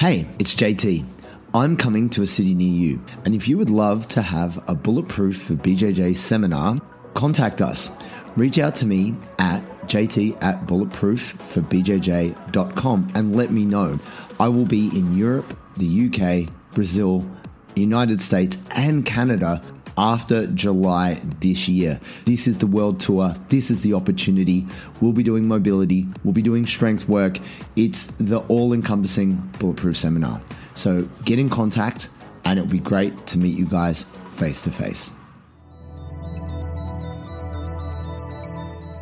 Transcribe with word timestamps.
Hey, 0.00 0.26
it's 0.38 0.54
JT. 0.54 1.04
I'm 1.52 1.76
coming 1.76 2.08
to 2.08 2.22
a 2.22 2.26
city 2.26 2.54
near 2.54 2.72
you, 2.72 3.04
and 3.26 3.34
if 3.34 3.46
you 3.46 3.58
would 3.58 3.68
love 3.68 4.08
to 4.08 4.22
have 4.22 4.56
a 4.66 4.74
Bulletproof 4.74 5.42
for 5.42 5.52
BJJ 5.52 6.16
seminar, 6.16 6.78
contact 7.12 7.60
us. 7.60 7.90
Reach 8.34 8.58
out 8.58 8.74
to 8.76 8.86
me 8.86 9.14
at 9.38 9.60
jt 9.88 10.42
at 10.42 10.66
bulletproofforbjj.com 10.66 13.08
and 13.14 13.36
let 13.36 13.52
me 13.52 13.66
know. 13.66 13.98
I 14.40 14.48
will 14.48 14.64
be 14.64 14.86
in 14.98 15.18
Europe, 15.18 15.54
the 15.76 16.06
UK, 16.06 16.48
Brazil, 16.72 17.30
United 17.76 18.22
States, 18.22 18.56
and 18.74 19.04
Canada 19.04 19.60
after 20.00 20.46
July 20.46 21.20
this 21.40 21.68
year. 21.68 22.00
This 22.24 22.48
is 22.48 22.56
the 22.56 22.66
world 22.66 23.00
tour. 23.00 23.34
This 23.50 23.70
is 23.70 23.82
the 23.82 23.92
opportunity. 23.92 24.66
We'll 25.00 25.12
be 25.12 25.22
doing 25.22 25.46
mobility, 25.46 26.06
we'll 26.24 26.32
be 26.32 26.42
doing 26.42 26.66
strength 26.66 27.06
work. 27.06 27.38
It's 27.76 28.06
the 28.18 28.38
all 28.48 28.72
encompassing 28.72 29.36
bulletproof 29.58 29.98
seminar. 29.98 30.40
So 30.74 31.06
get 31.26 31.38
in 31.38 31.50
contact, 31.50 32.08
and 32.46 32.58
it'll 32.58 32.70
be 32.70 32.78
great 32.78 33.26
to 33.28 33.38
meet 33.38 33.58
you 33.58 33.66
guys 33.66 34.04
face 34.32 34.62
to 34.62 34.70
face. 34.70 35.12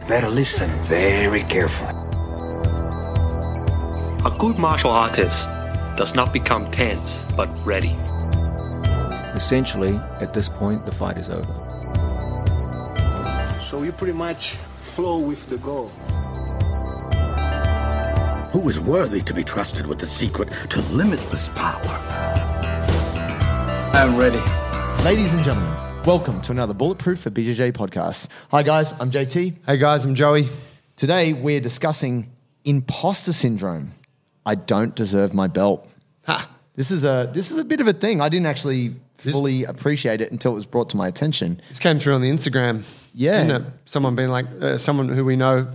Better 0.08 0.30
listen 0.30 0.70
very 0.88 1.44
carefully. 1.44 1.94
A 4.24 4.36
good 4.36 4.58
martial 4.58 4.90
artist 4.90 5.48
does 5.96 6.16
not 6.16 6.32
become 6.32 6.68
tense, 6.72 7.24
but 7.36 7.48
ready. 7.64 7.94
Essentially, 9.38 9.94
at 10.20 10.34
this 10.34 10.48
point, 10.48 10.84
the 10.84 10.90
fight 10.90 11.16
is 11.16 11.30
over. 11.30 11.54
So 13.70 13.84
you 13.84 13.92
pretty 13.92 14.12
much 14.12 14.56
flow 14.96 15.18
with 15.20 15.46
the 15.46 15.58
goal. 15.58 15.90
Who 18.50 18.68
is 18.68 18.80
worthy 18.80 19.22
to 19.22 19.32
be 19.32 19.44
trusted 19.44 19.86
with 19.86 20.00
the 20.00 20.08
secret 20.08 20.48
to 20.70 20.80
limitless 20.90 21.50
power? 21.50 21.80
I'm 23.94 24.16
ready. 24.16 24.40
Ladies 25.04 25.34
and 25.34 25.44
gentlemen, 25.44 25.72
welcome 26.04 26.40
to 26.40 26.50
another 26.50 26.74
Bulletproof 26.74 27.20
for 27.20 27.30
BJJ 27.30 27.74
podcast. 27.74 28.26
Hi, 28.50 28.64
guys, 28.64 28.92
I'm 28.98 29.12
JT. 29.12 29.54
Hey 29.64 29.76
guys, 29.76 30.04
I'm 30.04 30.16
Joey. 30.16 30.48
Today, 30.96 31.32
we're 31.32 31.60
discussing 31.60 32.32
imposter 32.64 33.32
syndrome. 33.32 33.92
I 34.44 34.56
don't 34.56 34.96
deserve 34.96 35.32
my 35.32 35.46
belt. 35.46 35.88
Ha! 36.26 36.50
This 36.74 36.90
is 36.90 37.04
a 37.04 37.30
this 37.32 37.52
is 37.52 37.60
a 37.60 37.64
bit 37.64 37.80
of 37.80 37.86
a 37.86 37.92
thing. 37.92 38.20
I 38.20 38.28
didn't 38.28 38.46
actually 38.46 38.96
fully 39.18 39.64
appreciate 39.64 40.20
it 40.20 40.30
until 40.32 40.52
it 40.52 40.56
was 40.56 40.66
brought 40.66 40.90
to 40.90 40.96
my 40.96 41.08
attention. 41.08 41.60
This 41.68 41.78
came 41.78 41.98
through 41.98 42.14
on 42.14 42.22
the 42.22 42.30
Instagram. 42.30 42.84
Yeah. 43.14 43.44
Didn't 43.44 43.62
it? 43.62 43.72
Someone 43.84 44.14
being 44.14 44.28
like, 44.28 44.46
uh, 44.60 44.78
someone 44.78 45.08
who 45.08 45.24
we 45.24 45.36
know 45.36 45.68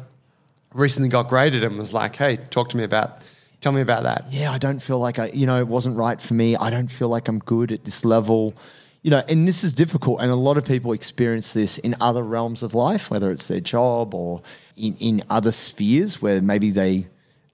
recently 0.73 1.09
got 1.09 1.29
graded 1.29 1.63
and 1.63 1.77
was 1.77 1.93
like, 1.93 2.15
hey, 2.15 2.37
talk 2.37 2.69
to 2.69 2.77
me 2.77 2.83
about, 2.83 3.21
tell 3.61 3.71
me 3.71 3.81
about 3.81 4.03
that. 4.03 4.25
Yeah, 4.31 4.51
I 4.51 4.57
don't 4.57 4.81
feel 4.81 4.99
like 4.99 5.19
I, 5.19 5.27
you 5.33 5.45
know, 5.45 5.59
it 5.59 5.67
wasn't 5.67 5.97
right 5.97 6.21
for 6.21 6.33
me. 6.33 6.55
I 6.55 6.69
don't 6.69 6.87
feel 6.87 7.09
like 7.09 7.27
I'm 7.27 7.39
good 7.39 7.71
at 7.71 7.85
this 7.85 8.05
level. 8.05 8.53
You 9.01 9.11
know, 9.11 9.23
and 9.27 9.45
this 9.45 9.65
is 9.65 9.73
difficult. 9.73 10.21
And 10.21 10.31
a 10.31 10.35
lot 10.35 10.57
of 10.57 10.63
people 10.63 10.93
experience 10.93 11.53
this 11.53 11.77
in 11.79 11.95
other 11.99 12.23
realms 12.23 12.63
of 12.63 12.73
life, 12.73 13.11
whether 13.11 13.31
it's 13.31 13.49
their 13.49 13.59
job 13.59 14.13
or 14.13 14.41
in, 14.77 14.95
in 14.97 15.23
other 15.29 15.51
spheres 15.51 16.21
where 16.21 16.41
maybe 16.41 16.71
they 16.71 17.07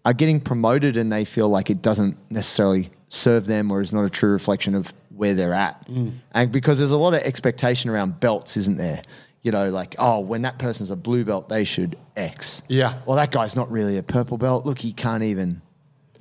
are 0.05 0.13
getting 0.13 0.39
promoted 0.39 0.95
and 0.95 1.11
they 1.11 1.25
feel 1.25 1.49
like 1.49 1.69
it 1.69 1.81
doesn't 1.81 2.17
necessarily 2.31 2.91
serve 3.09 3.47
them 3.47 3.71
or 3.71 3.81
is 3.81 3.91
not 3.91 4.03
a 4.03 4.09
true 4.09 4.31
reflection 4.31 4.75
of 4.75 4.93
where 5.19 5.33
they're 5.33 5.53
at. 5.53 5.85
Mm. 5.89 6.13
And 6.31 6.49
because 6.49 6.77
there's 6.79 6.91
a 6.91 6.97
lot 6.97 7.13
of 7.13 7.19
expectation 7.23 7.89
around 7.89 8.21
belts, 8.21 8.55
isn't 8.55 8.77
there? 8.77 9.01
You 9.41 9.51
know, 9.51 9.69
like, 9.69 9.95
oh, 9.99 10.21
when 10.21 10.43
that 10.43 10.59
person's 10.59 10.91
a 10.91 10.95
blue 10.95 11.25
belt, 11.25 11.49
they 11.49 11.65
should 11.65 11.97
X. 12.15 12.61
Yeah. 12.69 13.01
Well, 13.05 13.17
that 13.17 13.29
guy's 13.29 13.53
not 13.53 13.69
really 13.69 13.97
a 13.97 14.03
purple 14.03 14.37
belt. 14.37 14.65
Look, 14.65 14.79
he 14.79 14.93
can't 14.93 15.23
even. 15.23 15.61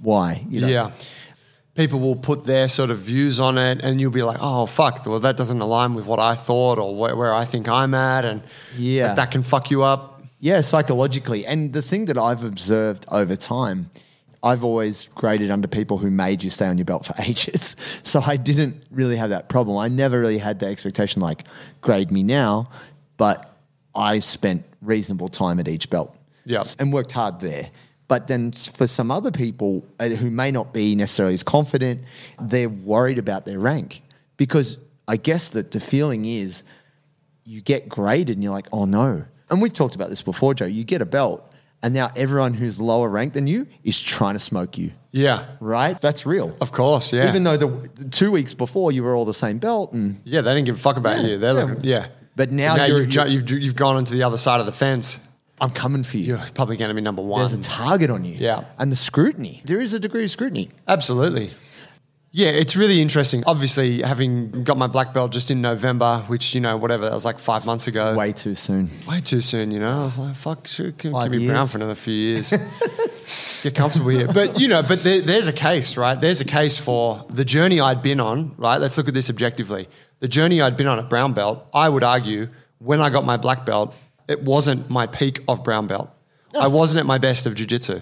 Why? 0.00 0.44
You 0.48 0.62
know? 0.62 0.66
Yeah. 0.66 0.90
People 1.76 2.00
will 2.00 2.16
put 2.16 2.42
their 2.44 2.68
sort 2.68 2.90
of 2.90 2.98
views 2.98 3.38
on 3.38 3.56
it 3.56 3.82
and 3.84 4.00
you'll 4.00 4.10
be 4.10 4.24
like, 4.24 4.38
oh, 4.40 4.66
fuck, 4.66 5.06
well, 5.06 5.20
that 5.20 5.36
doesn't 5.36 5.60
align 5.60 5.94
with 5.94 6.06
what 6.06 6.18
I 6.18 6.34
thought 6.34 6.80
or 6.80 6.96
where, 6.96 7.14
where 7.14 7.32
I 7.32 7.44
think 7.44 7.68
I'm 7.68 7.94
at. 7.94 8.24
And 8.24 8.42
Yeah. 8.76 9.08
like, 9.08 9.16
that 9.16 9.30
can 9.30 9.44
fuck 9.44 9.70
you 9.70 9.84
up. 9.84 10.22
Yeah, 10.40 10.60
psychologically. 10.60 11.46
And 11.46 11.72
the 11.72 11.82
thing 11.82 12.06
that 12.06 12.18
I've 12.18 12.42
observed 12.42 13.06
over 13.12 13.36
time, 13.36 13.90
I've 14.42 14.62
always 14.62 15.08
graded 15.14 15.50
under 15.50 15.66
people 15.66 15.98
who 15.98 16.10
made 16.10 16.42
you 16.44 16.50
stay 16.50 16.66
on 16.66 16.78
your 16.78 16.84
belt 16.84 17.06
for 17.06 17.14
ages. 17.22 17.74
So 18.02 18.20
I 18.24 18.36
didn't 18.36 18.84
really 18.90 19.16
have 19.16 19.30
that 19.30 19.48
problem. 19.48 19.76
I 19.76 19.88
never 19.88 20.20
really 20.20 20.38
had 20.38 20.58
the 20.60 20.66
expectation 20.66 21.20
like, 21.22 21.44
grade 21.80 22.10
me 22.10 22.22
now, 22.22 22.70
but 23.16 23.52
I 23.94 24.20
spent 24.20 24.64
reasonable 24.80 25.28
time 25.28 25.58
at 25.58 25.66
each 25.66 25.90
belt 25.90 26.14
Yeah. 26.44 26.62
and 26.78 26.92
worked 26.92 27.12
hard 27.12 27.40
there. 27.40 27.70
But 28.06 28.28
then 28.28 28.52
for 28.52 28.86
some 28.86 29.10
other 29.10 29.30
people 29.30 29.84
uh, 30.00 30.08
who 30.08 30.30
may 30.30 30.50
not 30.50 30.72
be 30.72 30.94
necessarily 30.94 31.34
as 31.34 31.42
confident, 31.42 32.02
they're 32.40 32.68
worried 32.68 33.18
about 33.18 33.44
their 33.44 33.58
rank 33.58 34.02
because 34.36 34.78
I 35.08 35.16
guess 35.16 35.48
that 35.50 35.72
the 35.72 35.80
feeling 35.80 36.24
is 36.24 36.62
you 37.44 37.60
get 37.60 37.88
graded 37.88 38.36
and 38.36 38.42
you're 38.44 38.52
like, 38.52 38.68
oh 38.72 38.84
no. 38.84 39.24
And 39.50 39.60
we 39.60 39.68
talked 39.70 39.94
about 39.94 40.10
this 40.10 40.22
before, 40.22 40.54
Joe. 40.54 40.66
You 40.66 40.84
get 40.84 41.00
a 41.02 41.06
belt, 41.06 41.47
and 41.82 41.94
now 41.94 42.10
everyone 42.16 42.54
who's 42.54 42.80
lower 42.80 43.08
ranked 43.08 43.34
than 43.34 43.46
you 43.46 43.66
is 43.84 44.00
trying 44.00 44.34
to 44.34 44.38
smoke 44.38 44.76
you, 44.78 44.92
Yeah. 45.12 45.44
right? 45.60 45.98
That's 46.00 46.26
real. 46.26 46.56
Of 46.60 46.72
course. 46.72 47.12
Yeah. 47.12 47.28
Even 47.28 47.44
though 47.44 47.56
the, 47.56 48.08
two 48.10 48.30
weeks 48.30 48.52
before 48.54 48.90
you 48.92 49.02
were 49.04 49.14
all 49.14 49.24
the 49.24 49.34
same 49.34 49.58
belt, 49.58 49.92
and 49.92 50.20
yeah, 50.24 50.40
they 50.40 50.54
didn't 50.54 50.66
give 50.66 50.76
a 50.76 50.80
fuck 50.80 50.96
about 50.96 51.18
Yeah, 51.22 51.26
you. 51.28 51.38
They're 51.38 51.54
yeah. 51.54 51.62
looking, 51.64 51.84
yeah. 51.84 52.06
But 52.36 52.52
now 52.52 52.74
you're- 52.86 53.00
you've, 53.00 53.08
ju- 53.08 53.28
you've, 53.28 53.50
you've 53.50 53.76
gone 53.76 53.96
onto 53.96 54.14
the 54.14 54.22
other 54.22 54.38
side 54.38 54.60
of 54.60 54.66
the 54.66 54.72
fence. 54.72 55.20
I'm 55.60 55.70
coming 55.70 56.04
for 56.04 56.18
you. 56.18 56.24
You're 56.26 56.36
to 56.90 56.94
be 56.94 57.00
number 57.00 57.22
one. 57.22 57.40
There's 57.40 57.52
a 57.52 57.60
target 57.60 58.10
on 58.10 58.24
you. 58.24 58.36
Yeah. 58.38 58.64
And 58.78 58.92
the 58.92 58.96
scrutiny. 58.96 59.60
There 59.64 59.80
is 59.80 59.92
a 59.92 59.98
degree 59.98 60.22
of 60.24 60.30
scrutiny. 60.30 60.70
Absolutely. 60.86 61.50
Yeah, 62.30 62.48
it's 62.48 62.76
really 62.76 63.00
interesting. 63.00 63.42
Obviously, 63.46 64.02
having 64.02 64.62
got 64.62 64.76
my 64.76 64.86
black 64.86 65.14
belt 65.14 65.32
just 65.32 65.50
in 65.50 65.62
November, 65.62 66.18
which, 66.26 66.54
you 66.54 66.60
know, 66.60 66.76
whatever, 66.76 67.04
that 67.04 67.14
was 67.14 67.24
like 67.24 67.38
five 67.38 67.64
months 67.64 67.86
ago. 67.86 68.14
Way 68.14 68.32
too 68.32 68.54
soon. 68.54 68.90
Way 69.08 69.22
too 69.22 69.40
soon, 69.40 69.70
you 69.70 69.78
know. 69.80 70.02
I 70.02 70.04
was 70.04 70.18
like, 70.18 70.36
fuck, 70.36 70.66
sure, 70.66 70.92
keep 70.92 71.12
Five 71.12 71.30
me 71.30 71.46
brown 71.46 71.60
years. 71.60 71.72
for 71.72 71.78
another 71.78 71.94
few 71.94 72.12
years. 72.12 72.50
Get 73.62 73.74
comfortable 73.74 74.10
here. 74.10 74.28
But, 74.28 74.60
you 74.60 74.68
know, 74.68 74.82
but 74.82 75.02
there, 75.02 75.22
there's 75.22 75.48
a 75.48 75.52
case, 75.54 75.96
right? 75.96 76.20
There's 76.20 76.42
a 76.42 76.44
case 76.44 76.76
for 76.76 77.24
the 77.30 77.44
journey 77.46 77.80
I'd 77.80 78.02
been 78.02 78.20
on, 78.20 78.54
right? 78.58 78.76
Let's 78.76 78.98
look 78.98 79.08
at 79.08 79.14
this 79.14 79.30
objectively. 79.30 79.88
The 80.20 80.28
journey 80.28 80.60
I'd 80.60 80.76
been 80.76 80.86
on 80.86 80.98
at 80.98 81.08
brown 81.08 81.32
belt, 81.32 81.66
I 81.72 81.88
would 81.88 82.04
argue, 82.04 82.48
when 82.78 83.00
I 83.00 83.08
got 83.08 83.24
my 83.24 83.38
black 83.38 83.64
belt, 83.64 83.94
it 84.28 84.42
wasn't 84.42 84.90
my 84.90 85.06
peak 85.06 85.40
of 85.48 85.64
brown 85.64 85.86
belt. 85.86 86.10
I 86.60 86.66
wasn't 86.66 87.00
at 87.00 87.06
my 87.06 87.18
best 87.18 87.46
of 87.46 87.54
jiu-jitsu. 87.54 88.00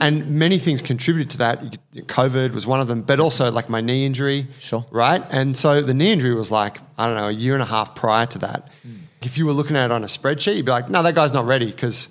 And 0.00 0.38
many 0.38 0.58
things 0.58 0.82
contributed 0.82 1.30
to 1.30 1.38
that. 1.38 1.78
COVID 1.94 2.52
was 2.52 2.66
one 2.66 2.80
of 2.80 2.88
them, 2.88 3.02
but 3.02 3.20
also 3.20 3.50
like 3.50 3.68
my 3.68 3.80
knee 3.80 4.04
injury. 4.04 4.48
Sure. 4.58 4.84
Right? 4.90 5.22
And 5.30 5.54
so 5.54 5.80
the 5.80 5.94
knee 5.94 6.12
injury 6.12 6.34
was 6.34 6.50
like, 6.50 6.78
I 6.98 7.06
don't 7.06 7.16
know, 7.16 7.28
a 7.28 7.32
year 7.32 7.54
and 7.54 7.62
a 7.62 7.66
half 7.66 7.94
prior 7.94 8.26
to 8.26 8.38
that. 8.38 8.68
Hmm. 8.82 8.94
If 9.22 9.38
you 9.38 9.46
were 9.46 9.52
looking 9.52 9.76
at 9.76 9.86
it 9.86 9.92
on 9.92 10.02
a 10.02 10.08
spreadsheet, 10.08 10.56
you'd 10.56 10.66
be 10.66 10.72
like, 10.72 10.88
no, 10.88 11.02
that 11.02 11.14
guy's 11.14 11.32
not 11.32 11.46
ready 11.46 11.66
because 11.66 12.08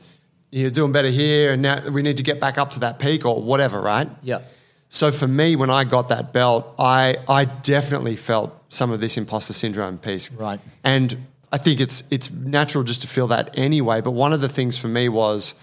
you're 0.52 0.70
doing 0.70 0.92
better 0.92 1.10
here 1.10 1.54
and 1.54 1.62
now 1.62 1.90
we 1.90 2.02
need 2.02 2.18
to 2.18 2.24
get 2.24 2.40
back 2.40 2.58
up 2.58 2.72
to 2.72 2.80
that 2.82 3.00
peak 3.00 3.26
or 3.26 3.42
whatever, 3.42 3.82
right? 3.82 4.10
Yeah. 4.22 4.42
So 4.90 5.12
for 5.12 5.28
me, 5.28 5.56
when 5.56 5.70
I 5.70 5.86
got 5.86 6.10
that 6.10 6.34
belt, 6.34 6.76
I 6.78 7.16
I 7.28 7.46
definitely 7.46 8.18
felt 8.18 8.54
some 8.68 8.92
of 8.92 9.00
this 9.00 9.18
imposter 9.18 9.54
syndrome 9.54 9.98
piece. 9.98 10.32
Right. 10.34 10.60
And 10.84 11.26
I 11.52 11.58
think 11.58 11.80
it's 11.80 12.04
it's 12.12 12.30
natural 12.30 12.84
just 12.84 13.02
to 13.02 13.08
feel 13.08 13.28
that 13.28 13.58
anyway. 13.58 14.02
But 14.02 14.12
one 14.12 14.34
of 14.34 14.42
the 14.42 14.50
things 14.50 14.78
for 14.78 14.90
me 14.90 15.08
was 15.08 15.56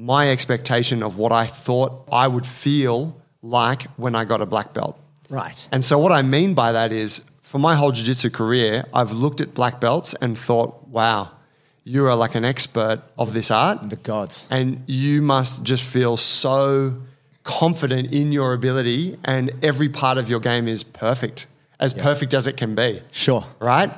my 0.00 0.30
expectation 0.30 1.02
of 1.02 1.18
what 1.18 1.30
I 1.30 1.46
thought 1.46 2.08
I 2.10 2.26
would 2.26 2.46
feel 2.46 3.20
like 3.42 3.82
when 3.96 4.14
I 4.14 4.24
got 4.24 4.40
a 4.40 4.46
black 4.46 4.72
belt. 4.72 4.98
Right. 5.28 5.68
And 5.70 5.84
so 5.84 5.98
what 5.98 6.12
I 6.12 6.22
mean 6.22 6.54
by 6.54 6.72
that 6.72 6.92
is 6.92 7.22
for 7.42 7.58
my 7.58 7.74
whole 7.74 7.92
jiu-jitsu 7.92 8.30
career, 8.30 8.84
I've 8.94 9.12
looked 9.12 9.40
at 9.40 9.54
black 9.54 9.80
belts 9.80 10.14
and 10.20 10.38
thought, 10.38 10.88
wow, 10.88 11.30
you 11.84 12.06
are 12.06 12.14
like 12.14 12.34
an 12.34 12.44
expert 12.44 13.02
of 13.18 13.34
this 13.34 13.50
art. 13.50 13.90
The 13.90 13.96
gods. 13.96 14.46
And 14.50 14.82
you 14.86 15.22
must 15.22 15.62
just 15.62 15.84
feel 15.84 16.16
so 16.16 16.96
confident 17.42 18.12
in 18.12 18.32
your 18.32 18.52
ability 18.52 19.18
and 19.24 19.50
every 19.62 19.88
part 19.88 20.18
of 20.18 20.30
your 20.30 20.40
game 20.40 20.68
is 20.68 20.82
perfect, 20.82 21.46
as 21.78 21.94
perfect 21.94 22.34
as 22.34 22.46
it 22.46 22.56
can 22.56 22.74
be. 22.74 23.02
Sure. 23.12 23.44
Right? 23.58 23.92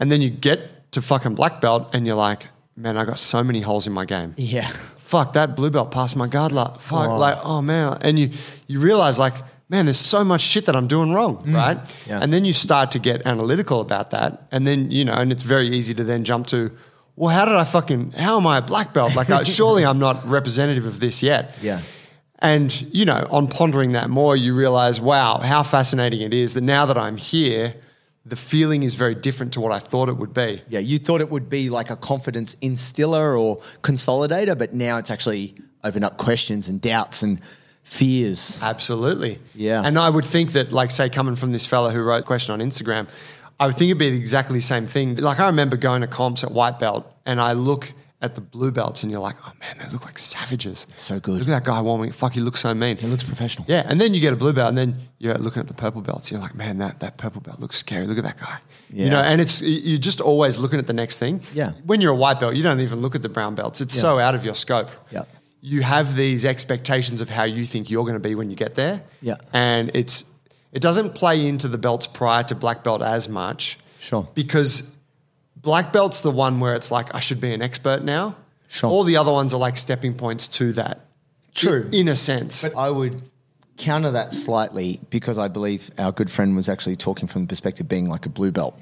And 0.00 0.10
then 0.10 0.22
you 0.22 0.30
get 0.30 0.92
to 0.92 1.02
fucking 1.02 1.34
black 1.34 1.60
belt 1.60 1.90
and 1.94 2.06
you're 2.06 2.16
like, 2.16 2.46
man, 2.76 2.96
I 2.96 3.04
got 3.04 3.18
so 3.18 3.42
many 3.42 3.60
holes 3.60 3.86
in 3.86 3.92
my 3.92 4.04
game. 4.04 4.34
Yeah. 4.36 4.70
Fuck, 5.12 5.34
that 5.34 5.54
blue 5.56 5.68
belt 5.68 5.90
passed 5.90 6.16
my 6.16 6.26
guard. 6.26 6.52
Like, 6.52 6.80
fuck, 6.80 7.10
like, 7.10 7.36
oh 7.44 7.60
man. 7.60 7.98
And 8.00 8.18
you, 8.18 8.30
you 8.66 8.80
realize 8.80 9.18
like, 9.18 9.34
man, 9.68 9.84
there's 9.84 10.00
so 10.00 10.24
much 10.24 10.40
shit 10.40 10.64
that 10.64 10.74
I'm 10.74 10.86
doing 10.86 11.12
wrong, 11.12 11.44
mm. 11.44 11.54
right? 11.54 11.96
Yeah. 12.08 12.20
And 12.22 12.32
then 12.32 12.46
you 12.46 12.54
start 12.54 12.92
to 12.92 12.98
get 12.98 13.26
analytical 13.26 13.82
about 13.82 14.12
that. 14.12 14.48
And 14.50 14.66
then, 14.66 14.90
you 14.90 15.04
know, 15.04 15.12
and 15.12 15.30
it's 15.30 15.42
very 15.42 15.66
easy 15.66 15.92
to 15.92 16.02
then 16.02 16.24
jump 16.24 16.46
to, 16.46 16.70
well, 17.14 17.28
how 17.28 17.44
did 17.44 17.56
I 17.56 17.64
fucking, 17.64 18.12
how 18.12 18.38
am 18.40 18.46
I 18.46 18.56
a 18.56 18.62
black 18.62 18.94
belt? 18.94 19.14
Like, 19.14 19.28
I, 19.28 19.42
surely 19.58 19.84
I'm 19.84 19.98
not 19.98 20.26
representative 20.26 20.86
of 20.86 20.98
this 20.98 21.22
yet. 21.22 21.58
Yeah. 21.60 21.82
And, 22.38 22.72
you 22.94 23.04
know, 23.04 23.26
on 23.30 23.48
pondering 23.48 23.92
that 23.92 24.08
more, 24.08 24.34
you 24.34 24.54
realize, 24.54 24.98
wow, 24.98 25.40
how 25.40 25.62
fascinating 25.62 26.22
it 26.22 26.32
is 26.32 26.54
that 26.54 26.62
now 26.62 26.86
that 26.86 26.96
I'm 26.96 27.18
here, 27.18 27.74
the 28.24 28.36
feeling 28.36 28.82
is 28.82 28.94
very 28.94 29.14
different 29.14 29.52
to 29.54 29.60
what 29.60 29.72
I 29.72 29.78
thought 29.78 30.08
it 30.08 30.16
would 30.16 30.32
be. 30.32 30.62
Yeah. 30.68 30.78
You 30.78 30.98
thought 30.98 31.20
it 31.20 31.30
would 31.30 31.48
be 31.48 31.70
like 31.70 31.90
a 31.90 31.96
confidence 31.96 32.54
instiller 32.60 33.36
or 33.36 33.58
consolidator, 33.82 34.56
but 34.56 34.72
now 34.72 34.98
it's 34.98 35.10
actually 35.10 35.54
opened 35.82 36.04
up 36.04 36.16
questions 36.18 36.68
and 36.68 36.80
doubts 36.80 37.22
and 37.22 37.40
fears. 37.82 38.58
Absolutely. 38.62 39.38
Yeah. 39.54 39.82
And 39.84 39.98
I 39.98 40.08
would 40.08 40.24
think 40.24 40.52
that, 40.52 40.70
like, 40.72 40.92
say, 40.92 41.08
coming 41.08 41.34
from 41.34 41.52
this 41.52 41.66
fella 41.66 41.90
who 41.90 42.00
wrote 42.00 42.22
a 42.22 42.26
question 42.26 42.52
on 42.52 42.60
Instagram, 42.60 43.08
I 43.58 43.66
would 43.66 43.76
think 43.76 43.88
it'd 43.90 43.98
be 43.98 44.06
exactly 44.06 44.58
the 44.58 44.64
same 44.64 44.86
thing. 44.86 45.16
Like, 45.16 45.40
I 45.40 45.46
remember 45.46 45.76
going 45.76 46.02
to 46.02 46.06
comps 46.06 46.44
at 46.44 46.52
white 46.52 46.78
belt 46.78 47.12
and 47.26 47.40
I 47.40 47.52
look 47.52 47.92
at 48.22 48.36
the 48.36 48.40
blue 48.40 48.70
belts 48.70 49.02
and 49.02 49.10
you're 49.10 49.20
like, 49.20 49.36
oh 49.46 49.52
man, 49.60 49.76
they 49.78 49.86
look 49.92 50.04
like 50.06 50.16
savages. 50.18 50.86
So 50.94 51.18
good. 51.20 51.40
Look 51.40 51.48
at 51.48 51.48
that 51.48 51.64
guy 51.64 51.80
warming. 51.82 52.12
Fuck, 52.12 52.32
he 52.34 52.40
looks 52.40 52.60
so 52.60 52.72
mean. 52.72 52.96
He 52.96 53.06
looks 53.08 53.24
professional. 53.24 53.66
Yeah. 53.68 53.84
And 53.84 54.00
then 54.00 54.14
you 54.14 54.20
get 54.20 54.32
a 54.32 54.36
blue 54.36 54.52
belt 54.52 54.68
and 54.68 54.78
then 54.78 54.96
you're 55.18 55.34
looking 55.34 55.60
at 55.60 55.66
the 55.66 55.74
purple 55.74 56.00
belts. 56.02 56.30
You're 56.30 56.40
like, 56.40 56.54
man, 56.54 56.78
that, 56.78 57.00
that 57.00 57.18
purple 57.18 57.40
belt 57.40 57.58
looks 57.58 57.76
scary. 57.76 58.06
Look 58.06 58.18
at 58.18 58.24
that 58.24 58.38
guy. 58.38 58.58
Yeah. 58.90 59.04
You 59.04 59.10
know, 59.10 59.20
and 59.20 59.40
it's, 59.40 59.60
you're 59.60 59.98
just 59.98 60.20
always 60.20 60.58
looking 60.58 60.78
at 60.78 60.86
the 60.86 60.92
next 60.92 61.18
thing. 61.18 61.42
Yeah. 61.52 61.72
When 61.84 62.00
you're 62.00 62.12
a 62.12 62.16
white 62.16 62.38
belt, 62.38 62.54
you 62.54 62.62
don't 62.62 62.80
even 62.80 63.00
look 63.00 63.14
at 63.16 63.22
the 63.22 63.28
brown 63.28 63.54
belts. 63.56 63.80
It's 63.80 63.98
so 63.98 64.18
out 64.18 64.34
of 64.34 64.44
your 64.44 64.54
scope 64.54 64.90
Yeah. 65.10 65.24
you 65.60 65.82
have 65.82 66.14
these 66.16 66.44
expectations 66.44 67.20
of 67.20 67.28
how 67.28 67.44
you 67.44 67.64
think 67.66 67.90
you're 67.90 68.04
going 68.04 68.14
to 68.14 68.20
be 68.28 68.34
when 68.36 68.50
you 68.50 68.56
get 68.56 68.76
there. 68.76 69.02
Yeah. 69.20 69.36
And 69.52 69.90
it's 69.94 70.24
it 70.72 70.80
doesn't 70.80 71.14
play 71.14 71.46
into 71.46 71.68
the 71.68 71.76
belts 71.78 72.06
prior 72.06 72.44
to 72.44 72.54
black 72.54 72.82
belt 72.84 73.02
as 73.02 73.28
much. 73.28 73.78
Sure. 73.98 74.28
Because 74.34 74.96
black 75.62 75.92
belt's 75.92 76.20
the 76.20 76.30
one 76.30 76.60
where 76.60 76.74
it's 76.74 76.90
like 76.90 77.14
I 77.14 77.20
should 77.20 77.40
be 77.40 77.54
an 77.54 77.62
expert 77.62 78.02
now. 78.02 78.36
Sure. 78.68 78.90
All 78.90 79.04
the 79.04 79.16
other 79.16 79.32
ones 79.32 79.54
are 79.54 79.60
like 79.60 79.76
stepping 79.76 80.14
points 80.14 80.48
to 80.48 80.72
that. 80.74 81.00
True. 81.54 81.84
In, 81.88 81.94
in 81.94 82.08
a 82.08 82.16
sense. 82.16 82.62
But 82.62 82.76
I 82.76 82.90
would 82.90 83.22
counter 83.76 84.10
that 84.12 84.32
slightly 84.32 85.00
because 85.10 85.38
I 85.38 85.48
believe 85.48 85.90
our 85.98 86.12
good 86.12 86.30
friend 86.30 86.54
was 86.56 86.68
actually 86.68 86.96
talking 86.96 87.28
from 87.28 87.42
the 87.42 87.48
perspective 87.48 87.84
of 87.84 87.88
being 87.88 88.08
like 88.08 88.26
a 88.26 88.28
blue 88.28 88.52
belt, 88.52 88.78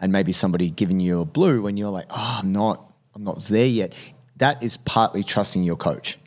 and 0.00 0.12
maybe 0.12 0.32
somebody 0.32 0.70
giving 0.70 1.00
you 1.00 1.20
a 1.20 1.24
blue 1.24 1.62
when 1.62 1.76
you're 1.76 1.90
like, 1.90 2.06
oh, 2.10 2.40
I'm 2.42 2.52
not, 2.52 2.92
I'm 3.14 3.24
not 3.24 3.40
there 3.44 3.66
yet. 3.66 3.92
That 4.36 4.62
is 4.62 4.76
partly 4.76 5.22
trusting 5.22 5.62
your 5.62 5.76
coach. 5.76 6.18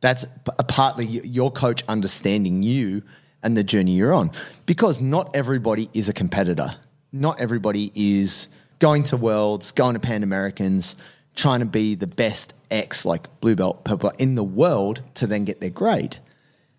That's 0.00 0.24
p- 0.24 0.52
uh, 0.58 0.62
partly 0.64 1.06
your 1.06 1.50
coach 1.50 1.82
understanding 1.88 2.62
you 2.62 3.02
and 3.42 3.56
the 3.56 3.64
journey 3.64 3.92
you're 3.92 4.12
on, 4.12 4.30
because 4.66 5.00
not 5.00 5.34
everybody 5.34 5.88
is 5.92 6.08
a 6.08 6.12
competitor. 6.12 6.76
Not 7.12 7.40
everybody 7.40 7.92
is 7.94 8.48
going 8.78 9.02
to 9.04 9.16
worlds, 9.16 9.72
going 9.72 9.94
to 9.94 10.00
Pan 10.00 10.22
Americans, 10.22 10.96
trying 11.34 11.60
to 11.60 11.66
be 11.66 11.94
the 11.94 12.06
best 12.06 12.54
X 12.70 13.04
like 13.04 13.40
blue 13.40 13.54
belt, 13.56 13.84
purple 13.84 14.10
in 14.18 14.34
the 14.34 14.44
world 14.44 15.02
to 15.14 15.26
then 15.26 15.44
get 15.44 15.60
their 15.60 15.70
grade. 15.70 16.18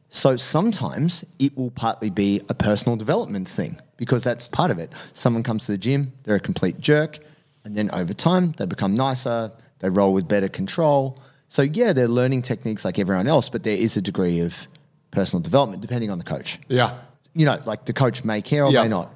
So 0.09 0.35
sometimes 0.37 1.25
it 1.37 1.57
will 1.57 1.71
partly 1.71 2.09
be 2.09 2.41
a 2.49 2.53
personal 2.53 2.95
development 2.95 3.47
thing 3.47 3.79
because 3.97 4.23
that's 4.23 4.47
part 4.47 4.71
of 4.71 4.79
it. 4.79 4.91
Someone 5.13 5.43
comes 5.43 5.65
to 5.65 5.73
the 5.73 5.77
gym, 5.77 6.13
they're 6.23 6.35
a 6.35 6.39
complete 6.39 6.79
jerk, 6.79 7.19
and 7.65 7.75
then 7.75 7.89
over 7.91 8.13
time 8.13 8.53
they 8.53 8.65
become 8.65 8.95
nicer, 8.95 9.51
they 9.79 9.89
roll 9.89 10.13
with 10.13 10.27
better 10.27 10.47
control. 10.47 11.19
So 11.49 11.61
yeah, 11.61 11.93
they're 11.93 12.07
learning 12.07 12.43
techniques 12.43 12.85
like 12.85 12.99
everyone 12.99 13.27
else, 13.27 13.49
but 13.49 13.63
there 13.63 13.77
is 13.77 13.97
a 13.97 14.01
degree 14.01 14.39
of 14.39 14.67
personal 15.11 15.41
development 15.41 15.81
depending 15.81 16.09
on 16.11 16.17
the 16.17 16.23
coach. 16.23 16.59
yeah. 16.67 16.97
You 17.33 17.45
know, 17.45 17.59
like 17.65 17.85
the 17.85 17.93
coach 17.93 18.23
may 18.23 18.41
care 18.41 18.65
or 18.65 18.71
Yeah. 18.71 18.81
may 18.81 18.87
not. 18.87 19.13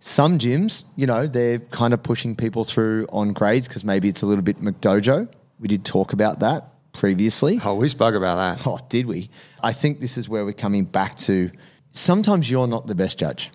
Some 0.00 0.38
gyms, 0.38 0.84
you 0.96 1.06
know, 1.06 1.26
they're 1.26 1.58
kind 1.58 1.92
of 1.92 2.02
pushing 2.02 2.34
people 2.34 2.64
through 2.64 3.06
on 3.12 3.34
grades 3.34 3.68
because 3.68 3.84
maybe 3.84 4.08
it's 4.08 4.22
a 4.22 4.26
little 4.26 4.42
bit 4.42 4.60
McDojo. 4.60 5.30
We 5.58 5.68
did 5.68 5.84
talk 5.84 6.14
about 6.14 6.40
that 6.40 6.70
previously. 6.94 7.60
Oh, 7.62 7.74
we 7.74 7.86
spoke 7.88 8.14
about 8.14 8.36
that. 8.36 8.66
Oh, 8.66 8.78
did 8.88 9.06
we? 9.06 9.28
I 9.62 9.72
think 9.72 10.00
this 10.00 10.16
is 10.16 10.28
where 10.28 10.44
we're 10.44 10.52
coming 10.54 10.84
back 10.84 11.16
to. 11.16 11.50
Sometimes 11.92 12.50
you're 12.50 12.66
not 12.66 12.86
the 12.86 12.94
best 12.94 13.18
judge. 13.18 13.50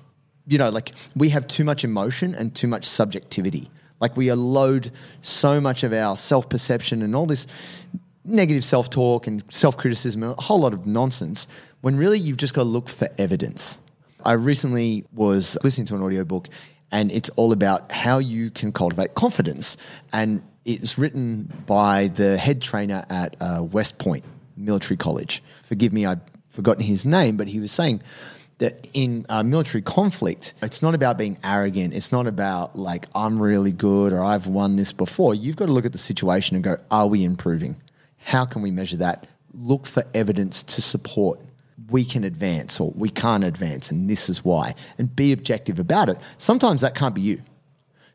You 0.48 0.60
know, 0.60 0.70
like 0.70 0.94
we 1.16 1.30
have 1.30 1.48
too 1.48 1.64
much 1.64 1.84
emotion 1.84 2.36
and 2.36 2.54
too 2.54 2.68
much 2.68 2.86
subjectivity. 2.86 3.70
Like 4.00 4.16
we 4.16 4.32
load 4.32 4.92
so 5.22 5.60
much 5.60 5.84
of 5.84 5.94
our 5.94 6.16
self 6.16 6.48
perception 6.48 7.02
and 7.02 7.16
all 7.16 7.26
this 7.26 7.48
negative 8.24 8.64
self 8.64 8.90
talk 8.90 9.26
and 9.26 9.44
self 9.50 9.78
criticism, 9.78 10.22
a 10.22 10.34
whole 10.40 10.60
lot 10.60 10.74
of 10.74 10.86
nonsense, 10.86 11.48
when 11.82 11.98
really 11.98 12.20
you've 12.20 12.38
just 12.38 12.54
got 12.54 12.64
to 12.64 12.70
look 12.70 12.90
for 12.90 13.08
evidence. 13.18 13.80
I 14.26 14.34
recently 14.34 15.06
was 15.14 15.58
listening 15.64 15.86
to 15.88 15.96
an 15.96 16.02
audiobook 16.02 16.50
and 16.92 17.12
it's 17.12 17.30
all 17.30 17.52
about 17.52 17.92
how 17.92 18.18
you 18.18 18.50
can 18.50 18.72
cultivate 18.72 19.16
confidence. 19.16 19.78
And 20.12 20.42
it's 20.66 20.98
written 20.98 21.64
by 21.66 22.08
the 22.08 22.38
head 22.38 22.62
trainer 22.62 23.06
at 23.10 23.36
uh, 23.40 23.64
West 23.64 24.00
Point 24.00 24.24
Military 24.58 24.98
College. 24.98 25.44
Forgive 25.64 25.94
me, 25.94 26.06
I've 26.06 26.22
forgotten 26.50 26.84
his 26.84 27.06
name, 27.06 27.38
but 27.38 27.48
he 27.48 27.60
was 27.60 27.72
saying 27.72 28.02
that 28.58 28.88
in 28.94 29.26
uh, 29.30 29.44
military 29.44 29.82
conflict, 29.82 30.54
it's 30.62 30.82
not 30.82 30.96
about 30.96 31.18
being 31.18 31.38
arrogant. 31.44 31.94
It's 31.94 32.12
not 32.12 32.26
about 32.26 32.78
like, 32.78 33.06
I'm 33.14 33.42
really 33.42 33.74
good 33.74 34.14
or 34.14 34.24
I've 34.24 34.48
won 34.48 34.78
this 34.78 34.94
before. 34.94 35.36
You've 35.36 35.58
got 35.58 35.66
to 35.66 35.74
look 35.74 35.86
at 35.86 35.92
the 35.92 35.98
situation 35.98 36.56
and 36.56 36.64
go, 36.64 36.78
are 36.90 37.08
we 37.08 37.24
improving? 37.24 37.76
How 38.18 38.46
can 38.46 38.62
we 38.62 38.72
measure 38.72 38.98
that? 38.98 39.28
Look 39.54 39.86
for 39.86 40.04
evidence 40.14 40.64
to 40.64 40.82
support 40.82 41.40
we 41.90 42.04
can 42.04 42.24
advance 42.24 42.80
or 42.80 42.92
we 42.96 43.10
can't 43.10 43.44
advance, 43.44 43.92
and 43.92 44.10
this 44.10 44.30
is 44.30 44.44
why. 44.44 44.76
And 44.98 45.16
be 45.16 45.32
objective 45.32 45.80
about 45.80 46.10
it. 46.10 46.18
Sometimes 46.38 46.82
that 46.82 46.96
can't 46.96 47.16
be 47.16 47.22
you. 47.22 47.42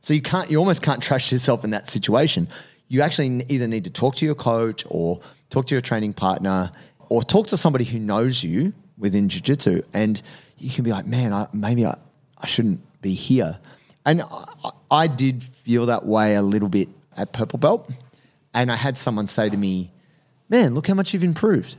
So 0.00 0.14
you 0.14 0.22
can't, 0.22 0.50
you 0.50 0.58
almost 0.58 0.82
can't 0.82 1.02
trust 1.02 1.30
yourself 1.30 1.62
in 1.64 1.70
that 1.70 1.88
situation. 1.88 2.48
You 2.88 3.02
actually 3.02 3.44
either 3.48 3.68
need 3.68 3.84
to 3.84 3.90
talk 3.90 4.16
to 4.16 4.26
your 4.26 4.34
coach 4.34 4.84
or 4.88 5.20
talk 5.50 5.66
to 5.66 5.74
your 5.74 5.82
training 5.82 6.14
partner 6.14 6.72
or 7.08 7.22
talk 7.22 7.48
to 7.48 7.56
somebody 7.56 7.84
who 7.84 7.98
knows 7.98 8.42
you 8.42 8.72
within 8.98 9.28
jiu-jitsu 9.28 9.82
and 9.92 10.20
you 10.58 10.70
can 10.70 10.84
be 10.84 10.90
like, 10.90 11.06
man, 11.06 11.32
I, 11.32 11.46
maybe 11.52 11.86
I, 11.86 11.96
I 12.38 12.46
shouldn't 12.46 12.80
be 13.00 13.14
here. 13.14 13.58
And 14.04 14.22
I, 14.22 14.70
I 14.90 15.06
did 15.06 15.42
feel 15.42 15.86
that 15.86 16.04
way 16.04 16.34
a 16.34 16.42
little 16.42 16.68
bit 16.68 16.88
at 17.16 17.32
purple 17.32 17.58
belt. 17.58 17.90
And 18.52 18.70
I 18.70 18.76
had 18.76 18.98
someone 18.98 19.26
say 19.26 19.48
to 19.48 19.56
me, 19.56 19.90
man, 20.48 20.74
look 20.74 20.86
how 20.86 20.94
much 20.94 21.14
you've 21.14 21.24
improved. 21.24 21.76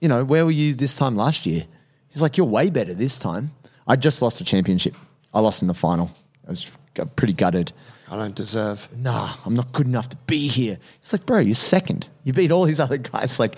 You 0.00 0.08
know, 0.08 0.24
where 0.24 0.44
were 0.44 0.50
you 0.50 0.74
this 0.74 0.96
time 0.96 1.16
last 1.16 1.46
year? 1.46 1.64
He's 2.08 2.22
like, 2.22 2.36
you're 2.36 2.46
way 2.46 2.70
better 2.70 2.94
this 2.94 3.18
time. 3.18 3.52
I 3.86 3.96
just 3.96 4.22
lost 4.22 4.40
a 4.40 4.44
championship. 4.44 4.94
I 5.32 5.40
lost 5.40 5.62
in 5.62 5.68
the 5.68 5.74
final. 5.74 6.10
I 6.46 6.50
was 6.50 6.70
pretty 7.16 7.32
gutted. 7.32 7.72
I 8.10 8.16
don't 8.16 8.34
deserve. 8.34 8.88
Nah, 8.96 9.34
I'm 9.44 9.54
not 9.54 9.72
good 9.72 9.86
enough 9.86 10.08
to 10.10 10.16
be 10.26 10.48
here. 10.48 10.78
He's 11.00 11.12
like, 11.12 11.26
bro, 11.26 11.40
you're 11.40 11.54
second. 11.54 12.08
You 12.24 12.32
beat 12.32 12.50
all 12.50 12.64
these 12.64 12.80
other 12.86 12.98
guys. 12.98 13.38
Like, 13.38 13.56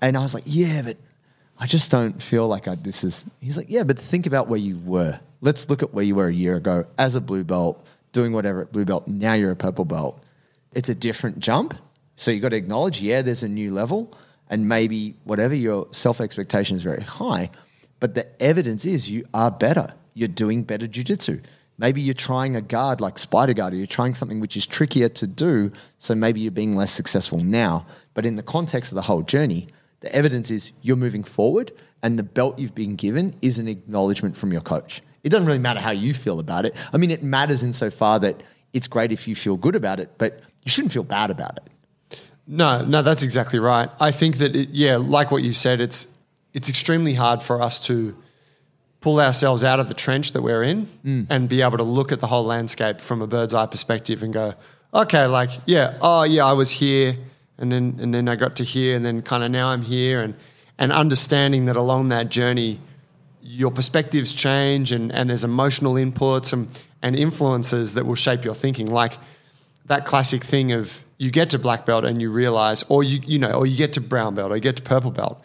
and 0.00 0.16
I 0.16 0.20
was 0.20 0.34
like, 0.34 0.44
yeah, 0.46 0.82
but 0.82 0.96
I 1.58 1.66
just 1.66 1.90
don't 1.90 2.22
feel 2.22 2.48
like 2.48 2.68
I, 2.68 2.74
this 2.76 3.04
is. 3.04 3.26
He's 3.40 3.56
like, 3.56 3.66
yeah, 3.68 3.82
but 3.82 3.98
think 3.98 4.26
about 4.26 4.48
where 4.48 4.58
you 4.58 4.78
were. 4.78 5.20
Let's 5.42 5.68
look 5.68 5.82
at 5.82 5.92
where 5.92 6.04
you 6.04 6.14
were 6.14 6.28
a 6.28 6.32
year 6.32 6.56
ago 6.56 6.84
as 6.98 7.14
a 7.14 7.20
blue 7.20 7.44
belt, 7.44 7.86
doing 8.12 8.32
whatever 8.32 8.62
at 8.62 8.72
blue 8.72 8.84
belt. 8.84 9.06
Now 9.06 9.34
you're 9.34 9.50
a 9.50 9.56
purple 9.56 9.84
belt. 9.84 10.22
It's 10.72 10.88
a 10.88 10.94
different 10.94 11.38
jump. 11.38 11.74
So 12.16 12.30
you 12.30 12.40
got 12.40 12.50
to 12.50 12.56
acknowledge, 12.56 13.00
yeah, 13.00 13.22
there's 13.22 13.42
a 13.42 13.48
new 13.48 13.72
level, 13.72 14.12
and 14.50 14.68
maybe 14.68 15.14
whatever 15.24 15.54
your 15.54 15.86
self 15.92 16.20
expectation 16.20 16.76
is 16.76 16.82
very 16.82 17.02
high, 17.02 17.50
but 18.00 18.14
the 18.14 18.26
evidence 18.42 18.84
is 18.84 19.10
you 19.10 19.26
are 19.32 19.50
better. 19.50 19.94
You're 20.12 20.28
doing 20.28 20.64
better 20.64 20.86
jujitsu. 20.86 21.42
Maybe 21.78 22.02
you're 22.02 22.12
trying 22.12 22.56
a 22.56 22.60
guard 22.60 23.00
like 23.00 23.18
Spider 23.18 23.54
Guard, 23.54 23.72
or 23.72 23.76
you're 23.76 23.86
trying 23.86 24.12
something 24.12 24.40
which 24.40 24.56
is 24.56 24.66
trickier 24.66 25.08
to 25.08 25.26
do. 25.26 25.72
So 25.96 26.14
maybe 26.14 26.40
you're 26.40 26.50
being 26.50 26.76
less 26.76 26.92
successful 26.92 27.38
now. 27.38 27.86
But 28.12 28.26
in 28.26 28.36
the 28.36 28.42
context 28.42 28.92
of 28.92 28.96
the 28.96 29.02
whole 29.02 29.22
journey, 29.22 29.68
the 30.00 30.14
evidence 30.14 30.50
is 30.50 30.72
you're 30.82 30.96
moving 30.96 31.24
forward, 31.24 31.72
and 32.02 32.18
the 32.18 32.22
belt 32.22 32.58
you've 32.58 32.74
been 32.74 32.96
given 32.96 33.34
is 33.40 33.58
an 33.58 33.68
acknowledgement 33.68 34.36
from 34.36 34.52
your 34.52 34.60
coach. 34.60 35.00
It 35.22 35.30
doesn't 35.30 35.46
really 35.46 35.58
matter 35.58 35.80
how 35.80 35.90
you 35.90 36.12
feel 36.12 36.40
about 36.40 36.66
it. 36.66 36.74
I 36.92 36.96
mean, 36.96 37.10
it 37.10 37.22
matters 37.22 37.62
insofar 37.62 38.18
that 38.20 38.42
it's 38.72 38.88
great 38.88 39.12
if 39.12 39.28
you 39.28 39.34
feel 39.34 39.56
good 39.56 39.76
about 39.76 40.00
it, 40.00 40.10
but 40.18 40.40
you 40.64 40.70
shouldn't 40.70 40.92
feel 40.92 41.02
bad 41.02 41.30
about 41.30 41.58
it. 41.58 41.64
No, 42.52 42.82
no, 42.84 43.00
that's 43.02 43.22
exactly 43.22 43.60
right. 43.60 43.88
I 44.00 44.10
think 44.10 44.38
that 44.38 44.56
it, 44.56 44.70
yeah, 44.70 44.96
like 44.96 45.30
what 45.30 45.42
you 45.44 45.52
said, 45.52 45.80
it's 45.80 46.08
it's 46.52 46.68
extremely 46.68 47.14
hard 47.14 47.42
for 47.44 47.62
us 47.62 47.78
to 47.86 48.16
pull 49.00 49.20
ourselves 49.20 49.62
out 49.62 49.78
of 49.78 49.86
the 49.86 49.94
trench 49.94 50.32
that 50.32 50.42
we're 50.42 50.64
in 50.64 50.86
Mm. 51.06 51.26
and 51.30 51.48
be 51.48 51.62
able 51.62 51.78
to 51.78 51.84
look 51.84 52.10
at 52.12 52.18
the 52.20 52.26
whole 52.26 52.44
landscape 52.44 53.00
from 53.00 53.22
a 53.22 53.26
bird's 53.26 53.54
eye 53.54 53.66
perspective 53.66 54.22
and 54.24 54.34
go, 54.34 54.54
okay, 54.92 55.26
like 55.26 55.50
yeah, 55.64 55.94
oh 56.02 56.24
yeah, 56.24 56.44
I 56.44 56.52
was 56.54 56.70
here, 56.70 57.14
and 57.56 57.70
then 57.70 57.98
and 58.02 58.12
then 58.12 58.28
I 58.28 58.34
got 58.36 58.56
to 58.56 58.64
here, 58.64 58.96
and 58.96 59.04
then 59.06 59.22
kind 59.22 59.44
of 59.44 59.50
now 59.52 59.68
I'm 59.70 59.82
here, 59.82 60.20
and 60.20 60.34
and 60.76 60.90
understanding 60.92 61.66
that 61.66 61.76
along 61.76 62.08
that 62.08 62.30
journey, 62.30 62.80
your 63.42 63.70
perspectives 63.70 64.34
change, 64.34 64.90
and 64.90 65.12
and 65.12 65.30
there's 65.30 65.44
emotional 65.44 65.94
inputs 65.94 66.52
and 66.52 66.66
and 67.00 67.14
influences 67.16 67.94
that 67.94 68.04
will 68.06 68.16
shape 68.16 68.44
your 68.44 68.54
thinking, 68.54 68.90
like 68.90 69.18
that 69.86 70.04
classic 70.04 70.42
thing 70.44 70.72
of 70.72 71.02
you 71.22 71.30
get 71.30 71.50
to 71.50 71.58
black 71.58 71.84
belt 71.84 72.04
and 72.04 72.20
you 72.22 72.30
realize, 72.42 72.82
or 72.88 73.04
you 73.04 73.20
you 73.26 73.38
know, 73.38 73.52
or 73.52 73.66
you 73.66 73.76
get 73.76 73.92
to 73.92 74.00
brown 74.00 74.34
belt, 74.34 74.50
or 74.50 74.56
you 74.56 74.62
get 74.70 74.76
to 74.76 74.82
purple 74.82 75.10
belt, 75.10 75.36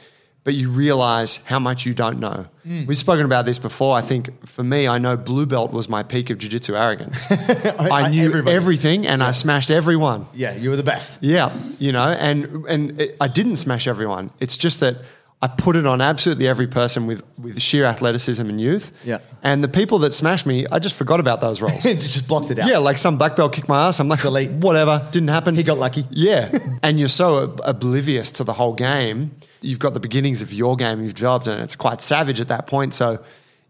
but 0.46 0.54
you 0.54 0.70
realize 0.70 1.32
how 1.52 1.60
much 1.60 1.86
you 1.88 1.94
don't 1.94 2.20
know. 2.20 2.46
Hmm. 2.64 2.86
We've 2.88 2.98
spoken 3.08 3.26
about 3.26 3.46
this 3.46 3.60
before. 3.60 3.94
I 3.98 4.02
think 4.02 4.24
for 4.48 4.64
me, 4.64 4.88
I 4.88 4.98
know 5.00 5.18
blue 5.18 5.46
belt 5.46 5.74
was 5.74 5.90
my 5.90 6.02
peak 6.04 6.30
of 6.32 6.38
jiu-jitsu 6.38 6.74
arrogance. 6.76 7.30
I, 7.32 7.88
I- 7.90 8.10
knew 8.10 8.26
everybody. 8.30 8.56
everything 8.56 9.06
and 9.08 9.22
I 9.22 9.32
smashed 9.32 9.70
everyone. 9.70 10.28
Yeah, 10.34 10.56
you 10.56 10.70
were 10.70 10.78
the 10.78 10.90
best. 10.94 11.18
Yeah, 11.22 11.52
you 11.80 11.92
know, 11.92 12.08
and 12.28 12.66
and 12.74 13.02
it, 13.02 13.18
I 13.20 13.28
didn't 13.28 13.58
smash 13.58 13.86
everyone. 13.88 14.32
It's 14.40 14.58
just 14.58 14.80
that 14.80 14.96
I 15.42 15.48
put 15.48 15.76
it 15.76 15.86
on 15.86 16.02
absolutely 16.02 16.48
every 16.48 16.66
person 16.66 17.06
with 17.06 17.22
with 17.38 17.62
sheer 17.62 17.86
athleticism 17.86 18.48
and 18.50 18.60
youth. 18.60 18.92
Yeah. 19.06 19.20
and 19.44 19.64
the 19.64 19.68
people 19.68 20.00
that 20.00 20.14
smashed 20.14 20.46
me, 20.46 20.66
I 20.72 20.80
just 20.80 20.96
forgot 20.96 21.20
about 21.20 21.42
those 21.42 21.62
rolls. 21.62 21.84
just 21.84 22.28
blocked 22.28 22.50
it 22.52 22.58
out. 22.60 22.68
Yeah, 22.70 22.80
like 22.80 22.98
some 22.98 23.18
black 23.18 23.36
belt 23.36 23.54
kicked 23.54 23.68
my 23.68 23.88
ass. 23.88 24.00
I'm 24.00 24.08
like, 24.10 24.24
whatever, 24.52 25.08
didn't 25.12 25.30
happen. 25.30 25.56
He 25.56 25.62
got 25.64 25.78
lucky. 25.78 26.06
Yeah, 26.10 26.58
and 26.84 26.98
you're 26.98 27.10
so 27.10 27.36
ob- 27.44 27.62
oblivious 27.64 28.32
to 28.34 28.44
the 28.44 28.54
whole 28.54 28.74
game. 28.74 29.36
you've 29.62 29.80
got 29.80 29.94
the 29.94 30.00
beginnings 30.00 30.42
of 30.42 30.52
your 30.54 30.76
game 30.78 31.04
you've 31.04 31.14
developed, 31.16 31.48
and 31.48 31.62
it's 31.62 31.76
quite 31.76 32.02
savage 32.02 32.40
at 32.42 32.48
that 32.48 32.66
point. 32.66 32.94
So, 32.94 33.22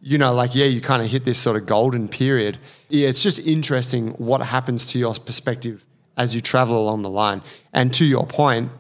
you 0.02 0.18
know, 0.18 0.34
like 0.34 0.56
yeah, 0.56 0.66
you 0.68 0.82
kind 0.82 1.02
of 1.02 1.10
hit 1.10 1.24
this 1.26 1.40
sort 1.40 1.58
of 1.58 1.66
golden 1.66 2.08
period. 2.08 2.58
Yeah, 2.90 3.10
it's 3.10 3.24
just 3.24 3.40
interesting 3.40 4.10
what 4.12 4.42
happens 4.46 4.86
to 4.88 5.00
your 5.00 5.14
perspective 5.16 5.84
as 6.16 6.34
you 6.34 6.40
travel 6.42 6.78
along 6.82 7.02
the 7.02 7.10
line. 7.10 7.42
And 7.74 7.94
to 7.96 8.06
your 8.06 8.26
point, 8.26 8.72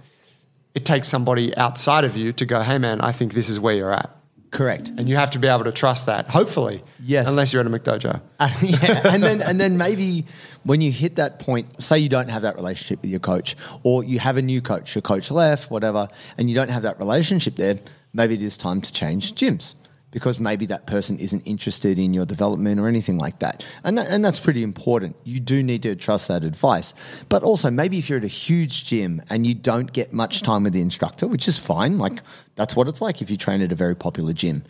it 0.76 0.86
takes 0.86 1.08
somebody 1.08 1.56
outside 1.58 2.04
of 2.04 2.18
you 2.18 2.34
to 2.34 2.46
go, 2.46 2.62
hey 2.62 2.78
man, 2.78 3.02
I 3.02 3.12
think 3.14 3.34
this 3.34 3.50
is 3.50 3.60
where 3.60 3.76
you're 3.76 3.94
at. 3.94 4.12
Correct. 4.52 4.90
And 4.90 5.10
you 5.10 5.16
have 5.16 5.32
to 5.32 5.40
be 5.40 5.48
able 5.48 5.66
to 5.66 5.72
trust 5.72 6.06
that, 6.06 6.30
hopefully. 6.30 6.82
Yes. 7.02 7.28
Unless 7.28 7.52
you're 7.52 7.62
at 7.62 7.68
a 7.68 7.70
McDojo. 7.70 8.22
Uh, 8.40 8.50
yeah, 8.62 9.02
and 9.06 9.22
then 9.22 9.42
and 9.42 9.60
then 9.60 9.78
maybe 9.78 10.26
when 10.64 10.80
you 10.80 10.92
hit 10.92 11.16
that 11.16 11.40
point, 11.40 11.82
say 11.82 12.00
you 12.00 12.08
don't 12.10 12.30
have 12.30 12.44
that 12.44 12.56
relationship 12.56 13.02
with 13.02 13.12
your 13.12 13.20
coach, 13.20 13.56
or 13.84 14.04
you 14.04 14.20
have 14.20 14.38
a 14.38 14.42
new 14.42 14.62
coach, 14.62 14.96
your 14.96 15.02
coach 15.02 15.30
left, 15.32 15.72
whatever, 15.72 16.08
and 16.38 16.50
you 16.50 16.56
don't 16.56 16.70
have 16.70 16.84
that 16.84 17.00
relationship 17.00 17.56
there, 17.56 17.80
maybe 18.14 18.36
it 18.36 18.42
is 18.42 18.56
time 18.56 18.80
to 18.82 18.94
change 18.94 19.34
gyms 19.34 19.76
because 20.12 20.40
maybe 20.40 20.66
that 20.68 20.88
person 20.88 21.20
isn't 21.20 21.42
interested 21.42 22.00
in 22.00 22.14
your 22.14 22.26
development 22.26 22.80
or 22.80 22.88
anything 22.88 23.18
like 23.18 23.40
that. 23.40 23.64
And 23.84 23.98
that, 23.98 24.08
and 24.10 24.24
that's 24.24 24.40
pretty 24.40 24.64
important. 24.64 25.18
You 25.26 25.40
do 25.40 25.62
need 25.62 25.84
to 25.84 25.96
trust 25.96 26.30
that 26.30 26.44
advice. 26.44 26.94
But 27.28 27.44
also 27.44 27.70
maybe 27.70 27.98
if 27.98 28.10
you're 28.10 28.20
at 28.20 28.24
a 28.24 28.28
huge 28.28 28.86
gym 28.86 29.22
and 29.30 29.46
you 29.46 29.54
don't 29.54 29.92
get 29.92 30.14
much 30.14 30.42
time 30.42 30.64
with 30.64 30.74
the 30.74 30.82
instructor, 30.82 31.28
which 31.28 31.48
is 31.48 31.60
fine, 31.60 31.98
like 31.98 32.22
that's 32.56 32.76
what 32.76 32.88
it's 32.88 33.02
like 33.02 33.22
if 33.22 33.30
you 33.30 33.36
train 33.36 33.62
at 33.62 33.72
a 33.72 33.76
very 33.76 33.96
popular 33.96 34.32
gym 34.32 34.64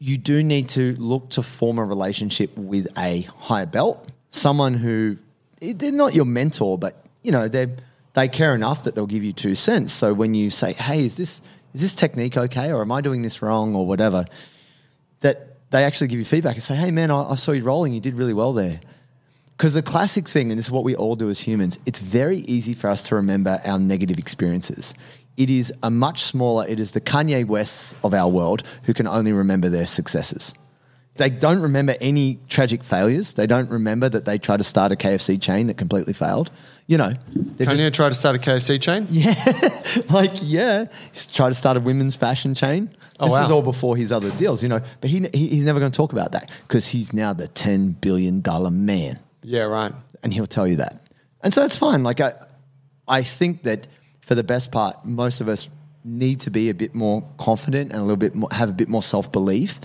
you 0.00 0.16
do 0.16 0.42
need 0.42 0.68
to 0.70 0.96
look 0.96 1.28
to 1.28 1.42
form 1.42 1.78
a 1.78 1.84
relationship 1.84 2.56
with 2.56 2.88
a 2.98 3.20
higher 3.38 3.66
belt, 3.66 4.08
someone 4.30 4.74
who 4.74 5.18
eh, 5.62 5.74
they're 5.76 5.92
not 5.92 6.14
your 6.14 6.24
mentor, 6.24 6.78
but 6.78 7.04
you 7.22 7.30
know 7.30 7.46
they 7.46 7.68
they 8.14 8.26
care 8.26 8.54
enough 8.54 8.82
that 8.84 8.94
they'll 8.94 9.06
give 9.06 9.22
you 9.22 9.32
two 9.32 9.54
cents. 9.54 9.92
So 9.92 10.14
when 10.14 10.34
you 10.34 10.50
say, 10.50 10.72
"Hey, 10.72 11.04
is 11.04 11.18
this 11.18 11.42
is 11.74 11.82
this 11.82 11.94
technique 11.94 12.36
okay, 12.36 12.72
or 12.72 12.80
am 12.80 12.90
I 12.90 13.02
doing 13.02 13.22
this 13.22 13.42
wrong, 13.42 13.76
or 13.76 13.86
whatever," 13.86 14.24
they 15.70 15.84
actually 15.84 16.08
give 16.08 16.18
you 16.18 16.24
feedback 16.24 16.54
and 16.54 16.62
say, 16.62 16.74
"Hey, 16.74 16.90
man, 16.90 17.10
I, 17.10 17.30
I 17.30 17.34
saw 17.36 17.52
you 17.52 17.64
rolling. 17.64 17.92
You 17.94 18.00
did 18.00 18.14
really 18.14 18.34
well 18.34 18.52
there." 18.52 18.80
Because 19.56 19.74
the 19.74 19.82
classic 19.82 20.26
thing, 20.26 20.50
and 20.50 20.58
this 20.58 20.66
is 20.66 20.72
what 20.72 20.84
we 20.84 20.96
all 20.96 21.16
do 21.16 21.28
as 21.28 21.40
humans, 21.40 21.78
it's 21.84 21.98
very 21.98 22.38
easy 22.38 22.72
for 22.72 22.88
us 22.88 23.02
to 23.04 23.14
remember 23.14 23.60
our 23.64 23.78
negative 23.78 24.18
experiences. 24.18 24.94
It 25.36 25.50
is 25.50 25.72
a 25.82 25.90
much 25.90 26.22
smaller, 26.22 26.66
it 26.66 26.80
is 26.80 26.92
the 26.92 27.00
Kanye 27.00 27.44
West 27.46 27.94
of 28.02 28.14
our 28.14 28.28
world 28.30 28.62
who 28.84 28.94
can 28.94 29.06
only 29.06 29.32
remember 29.32 29.68
their 29.68 29.86
successes. 29.86 30.54
They 31.16 31.28
don't 31.28 31.60
remember 31.60 31.94
any 32.00 32.38
tragic 32.48 32.82
failures. 32.82 33.34
They 33.34 33.46
don't 33.46 33.68
remember 33.68 34.08
that 34.08 34.24
they 34.24 34.38
tried 34.38 34.58
to 34.58 34.64
start 34.64 34.92
a 34.92 34.96
KFC 34.96 35.38
chain 35.40 35.66
that 35.66 35.76
completely 35.76 36.14
failed. 36.14 36.50
You 36.86 36.96
know, 36.96 37.12
Kanye 37.58 37.76
just- 37.76 37.94
tried 37.94 38.08
to 38.08 38.14
start 38.14 38.36
a 38.36 38.38
KFC 38.38 38.80
chain? 38.80 39.06
Yeah. 39.10 39.34
like, 40.08 40.32
yeah, 40.40 40.86
he's 41.12 41.26
tried 41.26 41.50
to 41.50 41.54
start 41.54 41.76
a 41.76 41.80
women's 41.80 42.16
fashion 42.16 42.54
chain. 42.54 42.88
Oh, 43.20 43.26
this 43.26 43.32
wow. 43.32 43.44
is 43.44 43.50
all 43.50 43.62
before 43.62 43.96
his 43.96 44.10
other 44.12 44.30
deals, 44.32 44.62
you 44.62 44.68
know. 44.68 44.80
But 45.00 45.10
he, 45.10 45.20
he 45.32 45.48
he's 45.48 45.64
never 45.64 45.78
going 45.78 45.92
to 45.92 45.96
talk 45.96 46.12
about 46.12 46.32
that 46.32 46.50
because 46.62 46.88
he's 46.88 47.12
now 47.12 47.32
the 47.32 47.48
ten 47.48 47.92
billion 47.92 48.40
dollar 48.40 48.70
man 48.70 49.18
Yeah, 49.42 49.62
right. 49.64 49.92
and 50.22 50.32
he'll 50.32 50.46
tell 50.46 50.66
you 50.66 50.76
that. 50.76 51.08
And 51.42 51.52
so 51.54 51.60
that's 51.60 51.76
fine. 51.78 52.02
Like 52.02 52.20
I, 52.20 52.32
I 53.06 53.22
think 53.22 53.62
that 53.64 53.86
for 54.20 54.34
the 54.34 54.44
best 54.44 54.72
part, 54.72 55.04
most 55.04 55.40
of 55.40 55.48
us 55.48 55.68
need 56.04 56.40
to 56.40 56.50
be 56.50 56.70
a 56.70 56.74
bit 56.74 56.94
more 56.94 57.22
confident 57.38 57.92
and 57.92 58.00
a 58.00 58.02
little 58.02 58.16
bit 58.16 58.34
more, 58.34 58.48
have 58.52 58.70
a 58.70 58.72
bit 58.74 58.88
more 58.88 59.02
self 59.02 59.30
belief. 59.30 59.80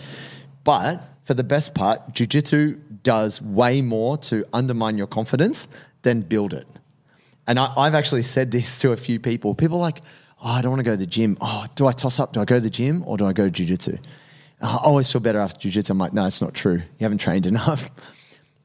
But 0.63 1.03
for 1.23 1.33
the 1.33 1.43
best 1.43 1.73
part, 1.73 2.13
jujitsu 2.13 2.79
does 3.03 3.41
way 3.41 3.81
more 3.81 4.17
to 4.17 4.45
undermine 4.53 4.97
your 4.97 5.07
confidence 5.07 5.67
than 6.03 6.21
build 6.21 6.53
it. 6.53 6.67
And 7.47 7.59
I, 7.59 7.73
I've 7.77 7.95
actually 7.95 8.23
said 8.23 8.51
this 8.51 8.79
to 8.81 8.91
a 8.91 8.97
few 8.97 9.19
people. 9.19 9.55
People 9.55 9.79
like, 9.79 10.01
oh, 10.45 10.49
I 10.49 10.61
don't 10.61 10.71
want 10.71 10.79
to 10.79 10.83
go 10.83 10.91
to 10.91 10.97
the 10.97 11.07
gym. 11.07 11.37
Oh, 11.41 11.65
do 11.75 11.87
I 11.87 11.91
toss 11.91 12.19
up? 12.19 12.33
Do 12.33 12.39
I 12.39 12.45
go 12.45 12.55
to 12.55 12.61
the 12.61 12.69
gym 12.69 13.03
or 13.05 13.17
do 13.17 13.25
I 13.25 13.33
go 13.33 13.49
to 13.49 13.63
jujitsu? 13.63 13.99
I 14.61 14.77
always 14.83 15.11
feel 15.11 15.19
better 15.19 15.39
after 15.39 15.67
jujitsu. 15.67 15.89
I'm 15.89 15.97
like, 15.97 16.13
no, 16.13 16.25
it's 16.25 16.41
not 16.41 16.53
true. 16.53 16.75
You 16.75 17.01
haven't 17.01 17.17
trained 17.17 17.45
enough. 17.53 17.89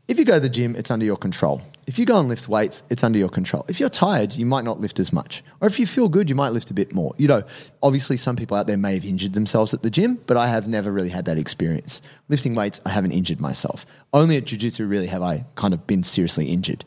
If 0.06 0.18
you 0.18 0.24
go 0.24 0.34
to 0.34 0.40
the 0.40 0.48
gym, 0.48 0.74
it's 0.74 0.90
under 0.90 1.06
your 1.06 1.16
control. 1.16 1.62
If 1.86 1.96
you 1.98 2.04
go 2.04 2.18
and 2.18 2.28
lift 2.28 2.48
weights, 2.48 2.82
it's 2.90 3.04
under 3.04 3.18
your 3.18 3.28
control. 3.28 3.64
If 3.68 3.78
you're 3.78 3.88
tired, 3.88 4.34
you 4.34 4.44
might 4.44 4.64
not 4.64 4.80
lift 4.80 4.98
as 4.98 5.12
much. 5.12 5.42
Or 5.60 5.68
if 5.68 5.78
you 5.78 5.86
feel 5.86 6.08
good, 6.08 6.28
you 6.28 6.34
might 6.34 6.48
lift 6.48 6.70
a 6.70 6.74
bit 6.74 6.92
more. 6.92 7.14
You 7.16 7.28
know, 7.28 7.44
obviously 7.80 8.16
some 8.16 8.34
people 8.34 8.56
out 8.56 8.66
there 8.66 8.76
may 8.76 8.94
have 8.94 9.04
injured 9.04 9.34
themselves 9.34 9.72
at 9.72 9.82
the 9.82 9.90
gym, 9.90 10.18
but 10.26 10.36
I 10.36 10.48
have 10.48 10.66
never 10.66 10.90
really 10.90 11.10
had 11.10 11.26
that 11.26 11.38
experience. 11.38 12.02
Lifting 12.28 12.56
weights, 12.56 12.80
I 12.84 12.90
haven't 12.90 13.12
injured 13.12 13.40
myself. 13.40 13.86
Only 14.12 14.36
at 14.36 14.46
jiu-jitsu 14.46 14.84
really 14.84 15.06
have 15.06 15.22
I 15.22 15.46
kind 15.54 15.72
of 15.72 15.86
been 15.86 16.02
seriously 16.02 16.46
injured. 16.46 16.84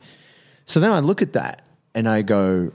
So 0.65 0.81
then 0.81 0.91
I 0.91 0.99
look 0.99 1.21
at 1.21 1.31
that 1.33 1.65
and 1.95 2.09
I 2.09 2.23
go, 2.23 2.73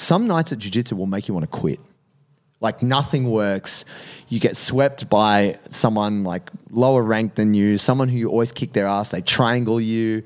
some 0.00 0.26
nights 0.26 0.52
at 0.52 0.58
jiu-jitsu 0.58 0.96
will 0.96 1.06
make 1.06 1.28
you 1.28 1.34
want 1.34 1.50
to 1.50 1.58
quit. 1.58 1.78
Like 2.60 2.82
nothing 2.82 3.30
works. 3.30 3.84
You 4.28 4.40
get 4.40 4.56
swept 4.56 5.08
by 5.08 5.58
someone 5.68 6.24
like 6.24 6.50
lower 6.70 7.02
ranked 7.02 7.36
than 7.36 7.54
you, 7.54 7.78
someone 7.78 8.08
who 8.08 8.18
you 8.18 8.28
always 8.28 8.52
kick 8.52 8.72
their 8.72 8.86
ass. 8.86 9.10
They 9.10 9.22
triangle 9.22 9.80
you. 9.80 10.22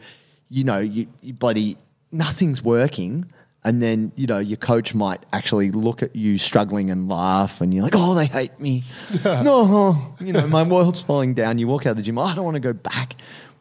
You 0.48 0.64
know, 0.64 0.78
you, 0.78 1.06
you 1.22 1.32
bloody 1.32 1.76
nothing's 2.10 2.62
working. 2.62 3.26
And 3.66 3.80
then 3.80 4.12
you 4.14 4.26
know 4.26 4.38
your 4.38 4.58
coach 4.58 4.94
might 4.94 5.24
actually 5.32 5.70
look 5.70 6.02
at 6.02 6.14
you 6.14 6.36
struggling 6.36 6.90
and 6.90 7.08
laugh, 7.08 7.62
and 7.62 7.72
you're 7.72 7.82
like, 7.82 7.94
"Oh, 7.96 8.14
they 8.14 8.26
hate 8.26 8.60
me." 8.60 8.82
no, 9.24 10.14
you 10.20 10.34
know 10.34 10.46
my 10.46 10.62
world's 10.64 11.00
falling 11.00 11.32
down. 11.32 11.56
You 11.56 11.66
walk 11.66 11.86
out 11.86 11.92
of 11.92 11.96
the 11.96 12.02
gym. 12.02 12.18
Oh, 12.18 12.24
I 12.24 12.34
don't 12.34 12.44
want 12.44 12.56
to 12.56 12.60
go 12.60 12.74
back. 12.74 13.14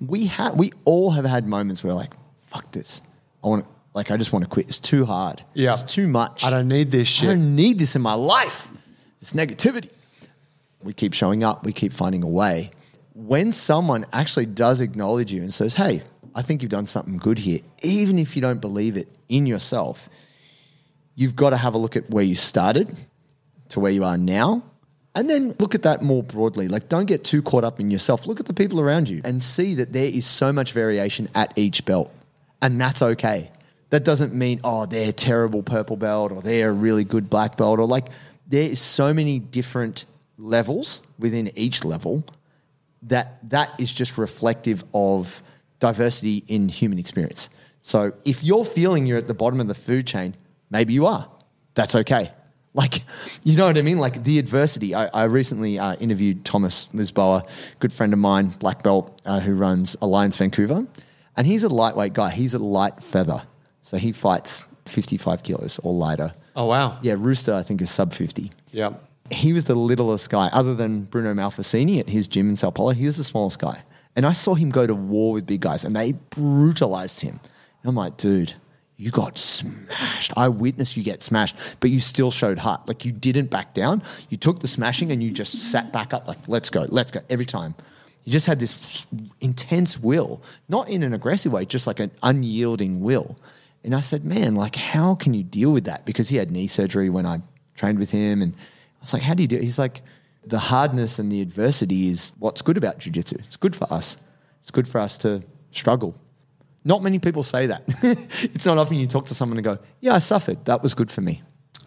We 0.05 0.25
have, 0.25 0.55
we 0.55 0.73
all 0.83 1.11
have 1.11 1.23
had 1.23 1.47
moments 1.47 1.85
where 1.85 1.93
like, 1.93 2.11
"Fuck 2.47 2.73
this." 2.73 3.01
I 3.41 3.47
want, 3.47 3.63
to, 3.63 3.69
like, 3.93 4.09
I 4.09 4.17
just 4.17 4.33
want 4.33 4.43
to 4.43 4.49
quit. 4.49 4.67
It's 4.67 4.79
too 4.79 5.05
hard. 5.05 5.43
Yeah. 5.53 5.73
it's 5.73 5.83
too 5.83 6.07
much. 6.07 6.43
I 6.43 6.49
don't 6.49 6.67
need 6.67 6.91
this 6.91 7.07
shit. 7.07 7.29
I 7.29 7.33
don't 7.33 7.55
need 7.55 7.79
this 7.79 7.95
in 7.95 8.01
my 8.01 8.13
life. 8.15 8.67
This 9.19 9.33
negativity. 9.33 9.89
We 10.81 10.93
keep 10.93 11.13
showing 11.13 11.43
up, 11.43 11.65
we 11.65 11.71
keep 11.71 11.93
finding 11.93 12.23
a 12.23 12.27
way. 12.27 12.71
When 13.13 13.51
someone 13.51 14.05
actually 14.11 14.47
does 14.47 14.81
acknowledge 14.81 15.31
you 15.31 15.41
and 15.41 15.53
says, 15.53 15.75
Hey, 15.75 16.01
I 16.35 16.41
think 16.41 16.61
you've 16.61 16.71
done 16.71 16.87
something 16.87 17.17
good 17.17 17.37
here, 17.37 17.59
even 17.83 18.19
if 18.19 18.35
you 18.35 18.41
don't 18.41 18.59
believe 18.59 18.97
it 18.97 19.07
in 19.29 19.45
yourself, 19.45 20.09
you've 21.15 21.35
got 21.35 21.51
to 21.51 21.57
have 21.57 21.75
a 21.75 21.77
look 21.77 21.95
at 21.95 22.09
where 22.09 22.23
you 22.23 22.35
started 22.35 22.97
to 23.69 23.79
where 23.79 23.91
you 23.91 24.03
are 24.03 24.17
now. 24.17 24.63
And 25.15 25.29
then 25.29 25.55
look 25.59 25.75
at 25.75 25.83
that 25.83 26.01
more 26.01 26.23
broadly. 26.23 26.67
Like, 26.67 26.89
don't 26.89 27.05
get 27.05 27.23
too 27.23 27.43
caught 27.43 27.63
up 27.63 27.79
in 27.79 27.91
yourself. 27.91 28.25
Look 28.25 28.39
at 28.39 28.47
the 28.47 28.53
people 28.53 28.81
around 28.81 29.09
you 29.09 29.21
and 29.23 29.43
see 29.43 29.75
that 29.75 29.93
there 29.93 30.09
is 30.11 30.25
so 30.25 30.51
much 30.51 30.73
variation 30.73 31.29
at 31.35 31.53
each 31.55 31.85
belt. 31.85 32.11
And 32.63 32.81
that's 32.81 33.01
okay. 33.03 33.51
That 33.93 34.03
doesn't 34.03 34.33
mean, 34.33 34.59
oh, 34.63 34.87
they're 34.87 35.11
terrible 35.11 35.61
purple 35.61 35.97
belt 35.97 36.31
or 36.31 36.41
they're 36.41 36.69
a 36.69 36.73
really 36.73 37.03
good 37.03 37.29
black 37.29 37.57
belt 37.57 37.77
or 37.77 37.85
like, 37.85 38.07
there 38.47 38.63
is 38.63 38.81
so 38.81 39.13
many 39.13 39.37
different 39.37 40.05
levels 40.39 40.99
within 41.19 41.51
each 41.55 41.85
level 41.85 42.23
that 43.03 43.47
that 43.51 43.69
is 43.79 43.93
just 43.93 44.17
reflective 44.17 44.83
of 44.95 45.43
diversity 45.77 46.43
in 46.47 46.69
human 46.69 46.97
experience. 46.97 47.49
So 47.83 48.13
if 48.25 48.43
you're 48.43 48.65
feeling 48.65 49.05
you're 49.05 49.19
at 49.19 49.27
the 49.27 49.35
bottom 49.35 49.59
of 49.59 49.67
the 49.67 49.75
food 49.75 50.07
chain, 50.07 50.33
maybe 50.71 50.93
you 50.93 51.05
are. 51.05 51.29
That's 51.75 51.93
okay. 51.93 52.31
Like, 52.75 53.03
you 53.43 53.55
know 53.55 53.67
what 53.67 53.77
I 53.77 53.83
mean? 53.83 53.99
Like 53.99 54.23
the 54.23 54.39
adversity. 54.39 54.95
I, 54.95 55.05
I 55.05 55.23
recently 55.25 55.77
uh, 55.77 55.93
interviewed 55.97 56.43
Thomas 56.43 56.89
Lisboa, 56.91 57.47
good 57.77 57.93
friend 57.93 58.11
of 58.13 58.17
mine, 58.17 58.47
black 58.47 58.81
belt, 58.81 59.21
uh, 59.27 59.41
who 59.41 59.53
runs 59.53 59.95
Alliance 60.01 60.37
Vancouver. 60.37 60.87
And 61.37 61.45
he's 61.45 61.63
a 61.63 61.69
lightweight 61.69 62.13
guy. 62.13 62.31
He's 62.31 62.55
a 62.55 62.57
light 62.57 63.03
feather. 63.03 63.43
So 63.83 63.97
he 63.97 64.11
fights 64.11 64.63
55 64.87 65.43
kilos 65.43 65.79
or 65.83 65.93
lighter. 65.93 66.33
Oh, 66.55 66.65
wow. 66.65 66.97
Yeah, 67.01 67.15
Rooster, 67.17 67.53
I 67.53 67.61
think, 67.61 67.81
is 67.81 67.91
sub 67.91 68.13
50 68.13 68.51
Yeah. 68.71 68.93
he 69.31 69.53
was 69.53 69.65
the 69.65 69.75
littlest 69.75 70.29
guy, 70.29 70.47
other 70.53 70.73
than 70.75 71.03
Bruno 71.03 71.33
Malfacini 71.33 71.99
at 71.99 72.09
his 72.09 72.27
gym 72.27 72.49
in 72.49 72.55
Sao 72.55 72.71
Paulo. 72.71 72.91
He 72.91 73.05
was 73.05 73.17
the 73.17 73.23
smallest 73.23 73.59
guy. 73.59 73.83
And 74.15 74.25
I 74.25 74.31
saw 74.33 74.53
him 74.55 74.69
go 74.69 74.85
to 74.87 74.93
war 74.95 75.33
with 75.33 75.45
big 75.47 75.61
guys 75.61 75.83
and 75.83 75.95
they 75.95 76.11
brutalized 76.13 77.21
him. 77.21 77.39
And 77.81 77.89
I'm 77.89 77.95
like, 77.95 78.15
dude, 78.17 78.53
you 78.95 79.09
got 79.09 79.37
smashed. 79.39 80.31
I 80.37 80.47
witnessed 80.49 80.95
you 80.95 81.03
get 81.03 81.23
smashed, 81.23 81.55
but 81.79 81.89
you 81.89 81.99
still 81.99 82.29
showed 82.31 82.59
heart. 82.59 82.87
Like 82.87 83.05
you 83.05 83.11
didn't 83.11 83.49
back 83.49 83.73
down. 83.73 84.03
You 84.29 84.37
took 84.37 84.59
the 84.59 84.67
smashing 84.67 85.11
and 85.11 85.21
you 85.23 85.31
just 85.31 85.59
sat 85.59 85.91
back 85.91 86.13
up, 86.13 86.27
like, 86.27 86.37
let's 86.47 86.69
go, 86.69 86.85
let's 86.89 87.11
go, 87.11 87.21
every 87.29 87.45
time. 87.45 87.73
You 88.23 88.31
just 88.31 88.45
had 88.45 88.59
this 88.59 89.07
intense 89.41 89.99
will, 89.99 90.41
not 90.69 90.87
in 90.89 91.01
an 91.03 91.13
aggressive 91.13 91.51
way, 91.51 91.65
just 91.65 91.87
like 91.87 91.99
an 91.99 92.11
unyielding 92.21 93.01
will. 93.01 93.35
And 93.83 93.93
I 93.93 93.99
said, 93.99 94.23
man, 94.23 94.55
like, 94.55 94.75
how 94.75 95.15
can 95.15 95.33
you 95.33 95.43
deal 95.43 95.71
with 95.71 95.83
that? 95.85 96.05
Because 96.05 96.29
he 96.29 96.37
had 96.37 96.51
knee 96.51 96.67
surgery 96.67 97.09
when 97.09 97.25
I 97.25 97.41
trained 97.75 97.99
with 97.99 98.11
him. 98.11 98.41
And 98.41 98.53
I 98.55 99.01
was 99.01 99.13
like, 99.13 99.23
how 99.23 99.33
do 99.33 99.41
you 99.41 99.47
do 99.47 99.57
it? 99.57 99.63
He's 99.63 99.79
like, 99.79 100.01
the 100.45 100.59
hardness 100.59 101.19
and 101.19 101.31
the 101.31 101.41
adversity 101.41 102.07
is 102.07 102.33
what's 102.39 102.61
good 102.61 102.77
about 102.77 102.99
jujitsu. 102.99 103.39
It's 103.39 103.57
good 103.57 103.75
for 103.75 103.91
us. 103.91 104.17
It's 104.59 104.71
good 104.71 104.87
for 104.87 104.99
us 104.99 105.17
to 105.19 105.43
struggle. 105.71 106.15
Not 106.85 107.01
many 107.01 107.19
people 107.19 107.43
say 107.43 107.67
that. 107.67 107.83
it's 108.43 108.65
not 108.65 108.77
often 108.77 108.97
you 108.97 109.07
talk 109.07 109.25
to 109.27 109.35
someone 109.35 109.57
and 109.57 109.65
go, 109.65 109.79
yeah, 110.01 110.15
I 110.15 110.19
suffered. 110.19 110.65
That 110.65 110.83
was 110.83 110.93
good 110.93 111.11
for 111.11 111.21
me. 111.21 111.41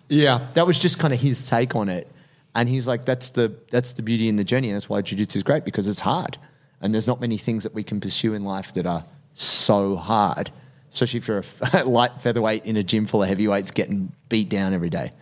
Yeah. 0.08 0.46
That 0.54 0.66
was 0.66 0.78
just 0.78 0.98
kind 0.98 1.12
of 1.12 1.20
his 1.20 1.48
take 1.48 1.74
on 1.74 1.88
it. 1.88 2.10
And 2.54 2.68
he's 2.68 2.88
like, 2.88 3.04
that's 3.04 3.30
the, 3.30 3.54
that's 3.70 3.92
the 3.92 4.02
beauty 4.02 4.28
in 4.28 4.36
the 4.36 4.44
journey. 4.44 4.68
And 4.68 4.76
that's 4.76 4.88
why 4.88 5.02
jiu-jitsu 5.02 5.38
is 5.38 5.42
great 5.42 5.64
because 5.64 5.88
it's 5.88 6.00
hard. 6.00 6.38
And 6.80 6.94
there's 6.94 7.06
not 7.06 7.20
many 7.20 7.36
things 7.36 7.62
that 7.64 7.74
we 7.74 7.82
can 7.82 8.00
pursue 8.00 8.32
in 8.32 8.44
life 8.44 8.72
that 8.74 8.86
are 8.86 9.04
so 9.34 9.96
hard, 9.96 10.50
especially 10.90 11.18
if 11.18 11.28
you're 11.28 11.42
a 11.72 11.84
light 11.84 12.20
featherweight 12.20 12.64
in 12.64 12.76
a 12.76 12.82
gym 12.82 13.06
full 13.06 13.22
of 13.22 13.28
heavyweights 13.28 13.70
getting 13.70 14.12
beat 14.28 14.48
down 14.48 14.72
every 14.72 14.90
day. 14.90 15.12